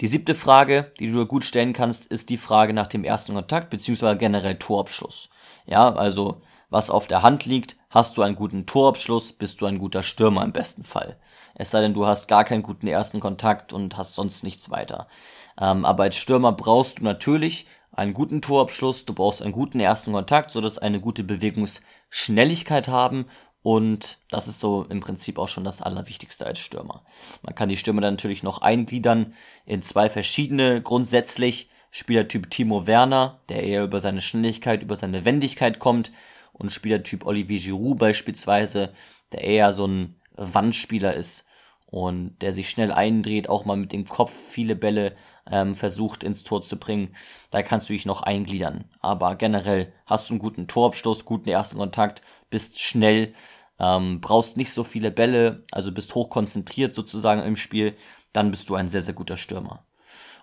Die 0.00 0.06
siebte 0.06 0.34
Frage, 0.34 0.90
die 0.98 1.12
du 1.12 1.26
gut 1.26 1.44
stellen 1.44 1.74
kannst, 1.74 2.06
ist 2.06 2.30
die 2.30 2.38
Frage 2.38 2.72
nach 2.72 2.86
dem 2.86 3.04
ersten 3.04 3.34
Kontakt, 3.34 3.68
beziehungsweise 3.68 4.16
generell 4.16 4.58
Torabschluss. 4.58 5.28
Ja, 5.66 5.92
also 5.94 6.40
was 6.76 6.90
auf 6.90 7.06
der 7.06 7.22
Hand 7.22 7.46
liegt, 7.46 7.78
hast 7.88 8.18
du 8.18 8.22
einen 8.22 8.36
guten 8.36 8.66
Torabschluss, 8.66 9.32
bist 9.32 9.62
du 9.62 9.66
ein 9.66 9.78
guter 9.78 10.02
Stürmer 10.02 10.44
im 10.44 10.52
besten 10.52 10.84
Fall. 10.84 11.16
Es 11.54 11.70
sei 11.70 11.80
denn, 11.80 11.94
du 11.94 12.06
hast 12.06 12.28
gar 12.28 12.44
keinen 12.44 12.62
guten 12.62 12.86
ersten 12.86 13.18
Kontakt 13.18 13.72
und 13.72 13.96
hast 13.96 14.14
sonst 14.14 14.44
nichts 14.44 14.70
weiter. 14.70 15.08
Ähm, 15.58 15.86
aber 15.86 16.02
als 16.02 16.16
Stürmer 16.16 16.52
brauchst 16.52 16.98
du 16.98 17.04
natürlich 17.04 17.64
einen 17.92 18.12
guten 18.12 18.42
Torabschluss, 18.42 19.06
du 19.06 19.14
brauchst 19.14 19.40
einen 19.40 19.52
guten 19.52 19.80
ersten 19.80 20.12
Kontakt, 20.12 20.50
sodass 20.50 20.76
eine 20.76 21.00
gute 21.00 21.24
Bewegungsschnelligkeit 21.24 22.88
haben 22.88 23.24
und 23.62 24.18
das 24.30 24.46
ist 24.46 24.60
so 24.60 24.84
im 24.90 25.00
Prinzip 25.00 25.38
auch 25.38 25.48
schon 25.48 25.64
das 25.64 25.80
Allerwichtigste 25.80 26.44
als 26.44 26.58
Stürmer. 26.58 27.04
Man 27.40 27.54
kann 27.54 27.70
die 27.70 27.78
Stürmer 27.78 28.02
dann 28.02 28.14
natürlich 28.14 28.42
noch 28.42 28.60
eingliedern 28.60 29.32
in 29.64 29.80
zwei 29.80 30.10
verschiedene 30.10 30.82
grundsätzlich. 30.82 31.70
Spielertyp 31.90 32.50
Timo 32.50 32.86
Werner, 32.86 33.40
der 33.48 33.62
eher 33.62 33.84
über 33.84 34.02
seine 34.02 34.20
Schnelligkeit, 34.20 34.82
über 34.82 34.96
seine 34.96 35.24
Wendigkeit 35.24 35.78
kommt 35.78 36.12
und 36.58 36.70
Spielertyp 36.70 37.26
Olivier 37.26 37.58
Giroud 37.60 37.98
beispielsweise, 37.98 38.92
der 39.32 39.44
eher 39.44 39.72
so 39.72 39.86
ein 39.86 40.20
Wandspieler 40.36 41.14
ist 41.14 41.46
und 41.86 42.36
der 42.42 42.52
sich 42.52 42.68
schnell 42.68 42.92
eindreht, 42.92 43.48
auch 43.48 43.64
mal 43.64 43.76
mit 43.76 43.92
dem 43.92 44.04
Kopf 44.04 44.32
viele 44.32 44.74
Bälle 44.76 45.14
ähm, 45.50 45.74
versucht 45.74 46.24
ins 46.24 46.42
Tor 46.44 46.62
zu 46.62 46.78
bringen. 46.78 47.14
Da 47.50 47.62
kannst 47.62 47.88
du 47.88 47.92
dich 47.92 48.06
noch 48.06 48.22
eingliedern. 48.22 48.84
Aber 49.00 49.36
generell 49.36 49.92
hast 50.04 50.28
du 50.28 50.34
einen 50.34 50.40
guten 50.40 50.66
Torabstoß, 50.66 51.24
guten 51.24 51.48
ersten 51.48 51.78
Kontakt, 51.78 52.22
bist 52.50 52.80
schnell, 52.80 53.32
ähm, 53.78 54.20
brauchst 54.20 54.56
nicht 54.56 54.72
so 54.72 54.84
viele 54.84 55.10
Bälle, 55.10 55.64
also 55.70 55.92
bist 55.92 56.14
hoch 56.14 56.30
konzentriert 56.30 56.94
sozusagen 56.94 57.42
im 57.42 57.56
Spiel, 57.56 57.96
dann 58.32 58.50
bist 58.50 58.68
du 58.68 58.74
ein 58.74 58.88
sehr, 58.88 59.02
sehr 59.02 59.14
guter 59.14 59.36
Stürmer. 59.36 59.86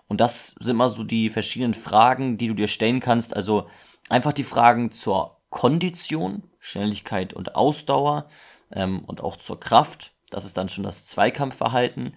Und 0.08 0.22
das 0.22 0.55
sind 0.60 0.77
mal 0.77 0.89
so 0.89 1.03
die 1.03 1.29
verschiedenen 1.29 1.74
Fragen, 1.74 2.38
die 2.38 2.48
du 2.48 2.53
dir 2.53 2.67
stellen 2.67 3.00
kannst. 3.00 3.36
Also 3.36 3.67
einfach 4.10 4.34
die 4.34 4.43
Fragen 4.43 4.91
zur 4.91 5.42
Kondition, 5.53 6.41
Schnelligkeit 6.60 7.36
und 7.36 7.55
Ausdauer 7.55 8.27
ähm, 8.72 9.05
und 9.05 9.22
auch 9.22 9.38
zur 9.38 9.60
Kraft. 9.60 10.13
Das 10.31 10.45
ist 10.45 10.57
dann 10.57 10.67
schon 10.67 10.83
das 10.83 11.05
Zweikampfverhalten 11.05 12.15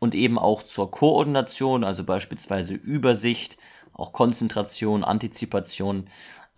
und 0.00 0.16
eben 0.16 0.36
auch 0.36 0.64
zur 0.64 0.90
Koordination, 0.90 1.84
also 1.84 2.02
beispielsweise 2.02 2.74
Übersicht, 2.74 3.56
auch 3.92 4.12
Konzentration, 4.12 5.04
Antizipation 5.04 6.08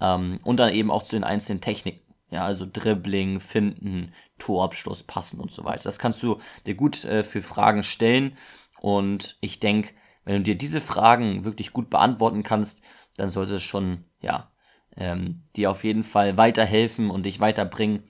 ähm, 0.00 0.40
und 0.44 0.56
dann 0.56 0.72
eben 0.72 0.90
auch 0.90 1.02
zu 1.02 1.14
den 1.14 1.24
einzelnen 1.24 1.60
Techniken. 1.60 2.00
Ja, 2.30 2.46
also 2.46 2.66
Dribbling, 2.72 3.38
Finden, 3.38 4.14
Torabschluss, 4.38 5.02
Passen 5.02 5.40
und 5.40 5.52
so 5.52 5.64
weiter. 5.64 5.84
Das 5.84 5.98
kannst 5.98 6.22
du 6.22 6.40
dir 6.64 6.74
gut 6.74 7.04
äh, 7.04 7.22
für 7.22 7.42
Fragen 7.42 7.82
stellen 7.82 8.34
und 8.80 9.36
ich 9.42 9.60
denke, 9.60 9.92
wenn 10.24 10.36
du 10.36 10.42
dir 10.42 10.56
diese 10.56 10.80
Fragen 10.80 11.44
wirklich 11.44 11.74
gut 11.74 11.90
beantworten 11.90 12.42
kannst, 12.42 12.82
dann 13.18 13.28
sollte 13.28 13.56
es 13.56 13.62
schon, 13.62 14.06
ja, 14.22 14.50
ähm, 14.96 15.42
dir 15.56 15.70
auf 15.70 15.84
jeden 15.84 16.02
Fall 16.02 16.36
weiterhelfen 16.36 17.10
und 17.10 17.24
dich 17.24 17.40
weiterbringen 17.40 18.04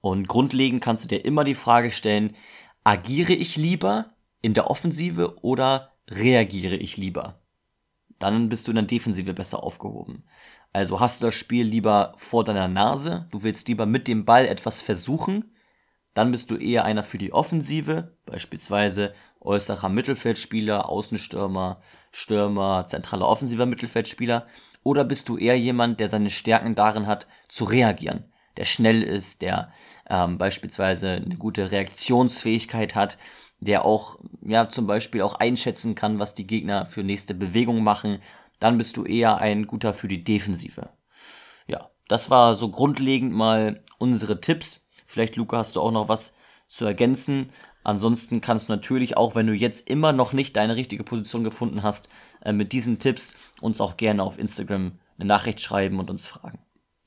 Und 0.00 0.28
grundlegend 0.28 0.82
kannst 0.82 1.04
du 1.04 1.08
dir 1.08 1.24
immer 1.24 1.44
die 1.44 1.54
Frage 1.54 1.90
stellen, 1.90 2.36
agiere 2.84 3.32
ich 3.32 3.56
lieber 3.56 4.14
in 4.42 4.54
der 4.54 4.70
Offensive 4.70 5.36
oder 5.42 5.92
reagiere 6.08 6.76
ich 6.76 6.96
lieber? 6.96 7.42
Dann 8.18 8.48
bist 8.48 8.66
du 8.66 8.70
in 8.70 8.76
der 8.76 8.84
Defensive 8.84 9.34
besser 9.34 9.62
aufgehoben. 9.62 10.24
Also 10.72 11.00
hast 11.00 11.20
du 11.20 11.26
das 11.26 11.34
Spiel 11.34 11.64
lieber 11.64 12.12
vor 12.16 12.44
deiner 12.44 12.68
Nase, 12.68 13.26
du 13.30 13.42
willst 13.42 13.68
lieber 13.68 13.86
mit 13.86 14.08
dem 14.08 14.24
Ball 14.24 14.46
etwas 14.46 14.80
versuchen, 14.80 15.56
dann 16.14 16.30
bist 16.30 16.50
du 16.50 16.56
eher 16.56 16.84
einer 16.84 17.02
für 17.02 17.18
die 17.18 17.32
Offensive, 17.32 18.16
beispielsweise 18.24 19.12
äußerer 19.40 19.88
Mittelfeldspieler, 19.90 20.88
Außenstürmer, 20.88 21.80
Stürmer, 22.10 22.86
zentraler 22.86 23.28
offensiver 23.28 23.66
Mittelfeldspieler, 23.66 24.46
oder 24.86 25.02
bist 25.02 25.28
du 25.28 25.36
eher 25.36 25.58
jemand, 25.58 25.98
der 25.98 26.08
seine 26.08 26.30
Stärken 26.30 26.76
darin 26.76 27.08
hat, 27.08 27.26
zu 27.48 27.64
reagieren, 27.64 28.22
der 28.56 28.62
schnell 28.62 29.02
ist, 29.02 29.42
der 29.42 29.72
ähm, 30.08 30.38
beispielsweise 30.38 31.10
eine 31.10 31.34
gute 31.34 31.72
Reaktionsfähigkeit 31.72 32.94
hat, 32.94 33.18
der 33.58 33.84
auch, 33.84 34.16
ja, 34.42 34.68
zum 34.68 34.86
Beispiel 34.86 35.22
auch 35.22 35.34
einschätzen 35.34 35.96
kann, 35.96 36.20
was 36.20 36.36
die 36.36 36.46
Gegner 36.46 36.86
für 36.86 37.02
nächste 37.02 37.34
Bewegung 37.34 37.82
machen, 37.82 38.22
dann 38.60 38.78
bist 38.78 38.96
du 38.96 39.04
eher 39.04 39.38
ein 39.38 39.66
guter 39.66 39.92
für 39.92 40.06
die 40.06 40.22
Defensive. 40.22 40.90
Ja, 41.66 41.90
das 42.06 42.30
war 42.30 42.54
so 42.54 42.70
grundlegend 42.70 43.32
mal 43.32 43.82
unsere 43.98 44.40
Tipps. 44.40 44.82
Vielleicht, 45.04 45.34
Luca, 45.34 45.56
hast 45.56 45.74
du 45.74 45.80
auch 45.80 45.90
noch 45.90 46.08
was 46.08 46.36
zu 46.68 46.84
ergänzen. 46.84 47.50
Ansonsten 47.86 48.40
kannst 48.40 48.68
du 48.68 48.72
natürlich 48.72 49.16
auch, 49.16 49.36
wenn 49.36 49.46
du 49.46 49.52
jetzt 49.52 49.88
immer 49.88 50.12
noch 50.12 50.32
nicht 50.32 50.56
deine 50.56 50.74
richtige 50.74 51.04
Position 51.04 51.44
gefunden 51.44 51.84
hast, 51.84 52.08
äh, 52.42 52.52
mit 52.52 52.72
diesen 52.72 52.98
Tipps 52.98 53.36
uns 53.60 53.80
auch 53.80 53.96
gerne 53.96 54.24
auf 54.24 54.40
Instagram 54.40 54.98
eine 55.16 55.28
Nachricht 55.28 55.60
schreiben 55.60 56.00
und 56.00 56.10
uns 56.10 56.26
fragen. 56.26 56.58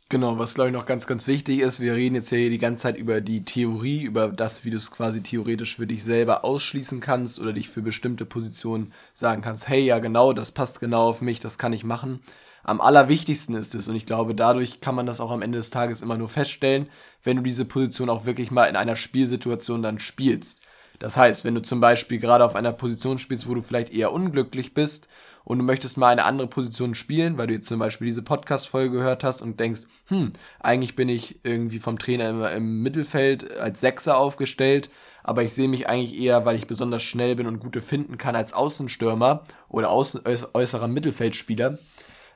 Genau, 0.08 0.40
was 0.40 0.54
glaube 0.54 0.70
ich 0.70 0.74
noch 0.74 0.86
ganz, 0.86 1.06
ganz 1.06 1.28
wichtig 1.28 1.60
ist, 1.60 1.82
wir 1.82 1.96
reden 1.96 2.16
jetzt 2.16 2.30
hier 2.30 2.50
die 2.50 2.58
ganze 2.58 2.84
Zeit 2.84 2.96
über 2.96 3.20
die 3.20 3.44
Theorie, 3.44 4.04
über 4.04 4.30
das, 4.30 4.64
wie 4.64 4.70
du 4.70 4.78
es 4.78 4.90
quasi 4.90 5.22
theoretisch 5.22 5.76
für 5.76 5.86
dich 5.86 6.02
selber 6.02 6.46
ausschließen 6.46 7.02
kannst 7.02 7.42
oder 7.42 7.52
dich 7.52 7.68
für 7.68 7.82
bestimmte 7.82 8.26
Positionen 8.26 8.94
sagen 9.14 9.42
kannst, 9.42 9.68
hey, 9.68 9.84
ja 9.84 10.00
genau, 10.00 10.32
das 10.32 10.54
passt 10.54 10.80
genau 10.80 11.10
auf 11.10 11.20
mich, 11.20 11.42
das 11.42 11.58
kann 11.58 11.74
ich 11.74 11.84
machen. 11.84 12.22
Am 12.64 12.80
allerwichtigsten 12.80 13.56
ist 13.56 13.76
es, 13.76 13.90
und 13.90 13.96
ich 13.96 14.06
glaube, 14.06 14.34
dadurch 14.34 14.80
kann 14.80 14.96
man 14.96 15.06
das 15.06 15.20
auch 15.20 15.32
am 15.32 15.42
Ende 15.42 15.58
des 15.58 15.72
Tages 15.72 16.02
immer 16.02 16.18
nur 16.18 16.30
feststellen, 16.30 16.88
wenn 17.22 17.38
du 17.38 17.44
diese 17.44 17.66
Position 17.66 18.10
auch 18.10 18.26
wirklich 18.26 18.50
mal 18.50 18.66
in 18.66 18.78
einer 18.78 18.96
Spielsituation 18.96 19.82
dann 19.82 20.00
spielst. 20.00 20.62
Das 21.00 21.16
heißt, 21.16 21.46
wenn 21.46 21.56
du 21.56 21.62
zum 21.62 21.80
Beispiel 21.80 22.20
gerade 22.20 22.44
auf 22.46 22.56
einer 22.56 22.74
Position 22.74 23.18
spielst, 23.18 23.48
wo 23.48 23.56
du 23.56 23.62
vielleicht 23.62 23.94
eher 23.94 24.12
unglücklich 24.12 24.74
bist 24.74 25.08
und 25.46 25.58
du 25.58 25.64
möchtest 25.64 25.98
mal 25.98 26.10
eine 26.10 26.26
andere 26.26 26.48
Position 26.48 26.94
spielen, 26.94 27.38
weil 27.38 27.48
du 27.48 27.54
jetzt 27.54 27.70
zum 27.70 27.80
Beispiel 27.80 28.06
diese 28.06 28.22
Podcast-Folge 28.22 28.98
gehört 28.98 29.24
hast 29.24 29.42
und 29.42 29.60
denkst, 29.60 29.84
hm, 30.08 30.34
eigentlich 30.60 30.96
bin 30.98 31.08
ich 31.08 31.40
irgendwie 31.44 31.80
vom 31.80 31.98
Trainer 31.98 32.30
immer 32.30 32.52
im 32.52 32.84
Mittelfeld 32.84 33.58
als 33.60 33.80
Sechser 33.80 34.18
aufgestellt, 34.18 34.90
aber 35.24 35.42
ich 35.42 35.54
sehe 35.54 35.70
mich 35.70 35.88
eigentlich 35.88 36.20
eher, 36.20 36.46
weil 36.46 36.58
ich 36.58 36.68
besonders 36.68 37.02
schnell 37.02 37.36
bin 37.36 37.48
und 37.48 37.60
gute 37.60 37.82
finden 37.82 38.18
kann 38.18 38.36
als 38.36 38.52
Außenstürmer 38.52 39.44
oder 39.70 39.90
außen, 39.90 40.22
äußerer 40.54 40.88
Mittelfeldspieler, 40.90 41.78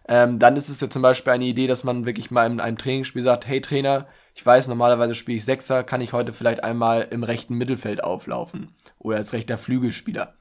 ähm, 0.08 0.39
dann 0.39 0.55
ist 0.55 0.70
es 0.70 0.79
ja 0.82 0.89
zum 0.89 1.01
Beispiel 1.01 1.34
eine 1.34 1.46
Idee, 1.46 1.67
dass 1.67 1.84
man 1.84 2.05
wirklich 2.05 2.32
mal 2.32 2.50
in 2.50 2.60
einem 2.60 2.77
Trainingsspiel 2.77 3.22
sagt, 3.22 3.48
hey 3.48 3.62
Trainer, 3.62 4.08
ich 4.35 4.45
weiß, 4.45 4.67
normalerweise 4.67 5.15
spiele 5.15 5.37
ich 5.37 5.45
Sechser, 5.45 5.83
kann 5.83 6.01
ich 6.01 6.13
heute 6.13 6.33
vielleicht 6.33 6.63
einmal 6.63 7.07
im 7.11 7.23
rechten 7.23 7.55
Mittelfeld 7.55 8.03
auflaufen 8.03 8.71
oder 8.97 9.17
als 9.17 9.33
rechter 9.33 9.57
Flügelspieler. 9.57 10.33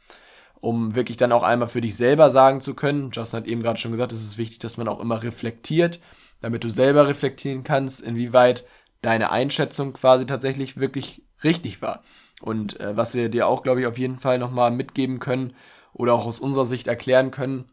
Um 0.60 0.94
wirklich 0.94 1.16
dann 1.16 1.32
auch 1.32 1.42
einmal 1.42 1.68
für 1.68 1.80
dich 1.80 1.96
selber 1.96 2.30
sagen 2.30 2.60
zu 2.60 2.74
können, 2.74 3.10
Justin 3.12 3.38
hat 3.38 3.46
eben 3.46 3.62
gerade 3.62 3.80
schon 3.80 3.90
gesagt, 3.90 4.12
es 4.12 4.22
ist 4.22 4.38
wichtig, 4.38 4.60
dass 4.60 4.76
man 4.76 4.88
auch 4.88 5.00
immer 5.00 5.22
reflektiert, 5.22 6.00
damit 6.40 6.64
du 6.64 6.70
selber 6.70 7.08
reflektieren 7.08 7.64
kannst, 7.64 8.00
inwieweit 8.00 8.64
deine 9.02 9.30
Einschätzung 9.30 9.92
quasi 9.92 10.24
tatsächlich 10.24 10.78
wirklich 10.78 11.24
richtig 11.42 11.82
war. 11.82 12.02
Und 12.40 12.80
äh, 12.80 12.96
was 12.96 13.14
wir 13.14 13.28
dir 13.28 13.46
auch, 13.46 13.62
glaube 13.62 13.80
ich, 13.80 13.86
auf 13.86 13.98
jeden 13.98 14.18
Fall 14.18 14.38
nochmal 14.38 14.70
mitgeben 14.70 15.18
können 15.18 15.54
oder 15.92 16.14
auch 16.14 16.26
aus 16.26 16.40
unserer 16.40 16.66
Sicht 16.66 16.86
erklären 16.86 17.30
können, 17.30 17.68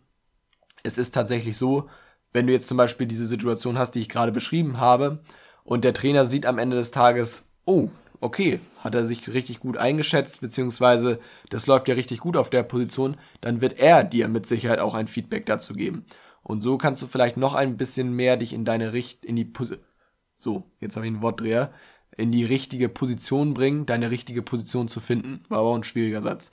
es 0.84 0.97
ist 0.97 1.12
tatsächlich 1.12 1.58
so, 1.58 1.89
wenn 2.34 2.47
du 2.47 2.53
jetzt 2.53 2.67
zum 2.67 2.77
Beispiel 2.77 3.08
diese 3.08 3.25
Situation 3.25 3.77
hast, 3.77 3.91
die 3.91 3.99
ich 3.99 4.10
gerade 4.10 4.32
beschrieben 4.32 4.79
habe, 4.79 5.23
und 5.69 5.84
der 5.84 5.93
Trainer 5.93 6.25
sieht 6.25 6.47
am 6.47 6.58
Ende 6.58 6.75
des 6.75 6.89
Tages, 6.89 7.43
oh, 7.63 7.89
okay, 8.21 8.60
hat 8.79 8.95
er 8.95 9.05
sich 9.05 9.32
richtig 9.32 9.60
gut 9.60 9.77
eingeschätzt, 9.77 10.41
beziehungsweise 10.41 11.19
das 11.51 11.67
läuft 11.67 11.88
ja 11.88 11.93
richtig 11.93 12.21
gut 12.21 12.38
auf 12.38 12.49
der 12.49 12.63
Position, 12.63 13.17
dann 13.39 13.62
wird 13.62 13.77
er 13.77 14.03
dir 14.03 14.29
mit 14.29 14.47
Sicherheit 14.47 14.79
auch 14.79 14.95
ein 14.95 15.08
Feedback 15.08 15.45
dazu 15.45 15.75
geben. 15.75 16.05
Und 16.41 16.62
so 16.62 16.79
kannst 16.79 17.03
du 17.03 17.08
vielleicht 17.08 17.38
noch 17.38 17.53
ein 17.53 17.77
bisschen 17.77 18.13
mehr 18.13 18.36
dich 18.36 18.53
in 18.53 18.65
deine 18.65 18.93
Richt, 18.93 19.23
in 19.23 19.36
die 19.36 19.45
Pos 19.45 19.73
so, 20.34 20.63
jetzt 20.79 20.95
habe 20.95 21.05
ich 21.05 21.13
einen 21.13 21.21
Wortdreher, 21.21 21.71
in 22.17 22.32
die 22.32 22.45
richtige 22.45 22.89
Position 22.89 23.53
bringen, 23.53 23.86
deine 23.86 24.10
richtige 24.10 24.41
Position 24.41 24.88
zu 24.88 24.99
finden. 24.99 25.41
War 25.49 25.60
aber 25.60 25.69
auch 25.69 25.75
ein 25.75 25.84
schwieriger 25.84 26.23
Satz. 26.23 26.51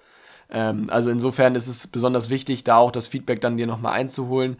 Ähm, 0.50 0.90
also 0.90 1.09
insofern 1.09 1.55
ist 1.55 1.68
es 1.68 1.87
besonders 1.87 2.29
wichtig, 2.29 2.64
da 2.64 2.76
auch 2.76 2.90
das 2.90 3.09
Feedback 3.09 3.40
dann 3.40 3.57
dir 3.57 3.66
nochmal 3.66 3.94
einzuholen. 3.94 4.59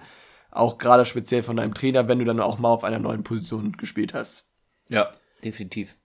Auch 0.51 0.79
gerade 0.79 1.05
speziell 1.05 1.42
von 1.42 1.57
deinem 1.57 1.75
Trainer, 1.75 2.09
wenn 2.09 2.19
du 2.19 2.25
dann 2.25 2.40
auch 2.40 2.59
mal 2.59 2.71
auf 2.71 2.85
einer 2.85 2.99
neuen 2.99 3.23
Position 3.23 3.73
gespielt 3.73 4.14
hast. 4.14 4.46
Ja, 4.88 5.11
definitiv. 5.44 5.96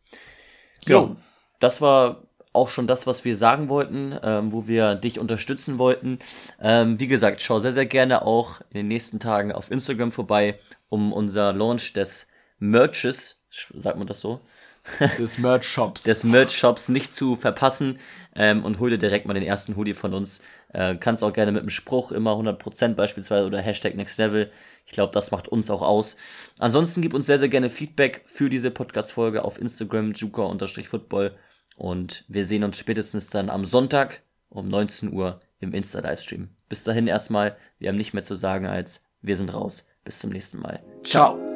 Genau. 0.85 1.07
Jo. 1.07 1.15
Das 1.59 1.81
war 1.81 2.23
auch 2.53 2.69
schon 2.69 2.87
das, 2.87 3.07
was 3.07 3.23
wir 3.23 3.35
sagen 3.35 3.69
wollten, 3.69 4.17
ähm, 4.23 4.51
wo 4.51 4.67
wir 4.67 4.95
dich 4.95 5.19
unterstützen 5.19 5.79
wollten. 5.79 6.19
Ähm, 6.59 6.99
wie 6.99 7.07
gesagt, 7.07 7.41
schau 7.41 7.59
sehr, 7.59 7.71
sehr 7.71 7.85
gerne 7.85 8.25
auch 8.25 8.61
in 8.69 8.75
den 8.75 8.87
nächsten 8.87 9.19
Tagen 9.19 9.51
auf 9.51 9.71
Instagram 9.71 10.11
vorbei, 10.11 10.59
um 10.89 11.13
unser 11.13 11.53
Launch 11.53 11.93
des 11.93 12.27
Merches, 12.59 13.39
sagt 13.49 13.97
man 13.97 14.07
das 14.07 14.21
so? 14.21 14.41
Des 15.17 15.37
Merch-Shops. 15.37 16.03
des 16.03 16.23
Merch-Shops 16.23 16.89
nicht 16.89 17.13
zu 17.13 17.35
verpassen 17.35 17.99
ähm, 18.35 18.65
und 18.65 18.79
hol 18.79 18.89
dir 18.89 18.97
direkt 18.97 19.25
mal 19.25 19.33
den 19.33 19.43
ersten 19.43 19.75
Hoodie 19.75 19.93
von 19.93 20.13
uns. 20.13 20.41
Äh, 20.73 20.95
kannst 20.95 21.23
auch 21.23 21.33
gerne 21.33 21.51
mit 21.51 21.61
dem 21.61 21.69
Spruch 21.69 22.11
immer 22.11 22.31
100% 22.31 22.95
beispielsweise 22.95 23.45
oder 23.45 23.59
Hashtag 23.59 23.95
Next 23.95 24.17
Level. 24.17 24.51
Ich 24.85 24.91
glaube, 24.91 25.13
das 25.13 25.31
macht 25.31 25.47
uns 25.47 25.69
auch 25.69 25.81
aus. 25.81 26.15
Ansonsten 26.59 27.01
gib 27.01 27.13
uns 27.13 27.27
sehr, 27.27 27.39
sehr 27.39 27.49
gerne 27.49 27.69
Feedback 27.69 28.23
für 28.25 28.49
diese 28.49 28.71
Podcast-Folge 28.71 29.45
auf 29.45 29.59
Instagram, 29.59 30.13
juka-football. 30.13 31.33
Und 31.75 32.25
wir 32.27 32.45
sehen 32.45 32.63
uns 32.63 32.77
spätestens 32.77 33.29
dann 33.29 33.49
am 33.49 33.65
Sonntag 33.65 34.21
um 34.49 34.67
19 34.67 35.13
Uhr 35.13 35.39
im 35.59 35.73
Insta-Livestream. 35.73 36.49
Bis 36.69 36.83
dahin 36.83 37.07
erstmal, 37.07 37.55
wir 37.79 37.89
haben 37.89 37.97
nicht 37.97 38.13
mehr 38.13 38.23
zu 38.23 38.35
sagen 38.35 38.65
als 38.65 39.03
wir 39.21 39.37
sind 39.37 39.53
raus. 39.53 39.87
Bis 40.03 40.19
zum 40.19 40.31
nächsten 40.31 40.59
Mal. 40.59 40.81
Ciao. 41.03 41.50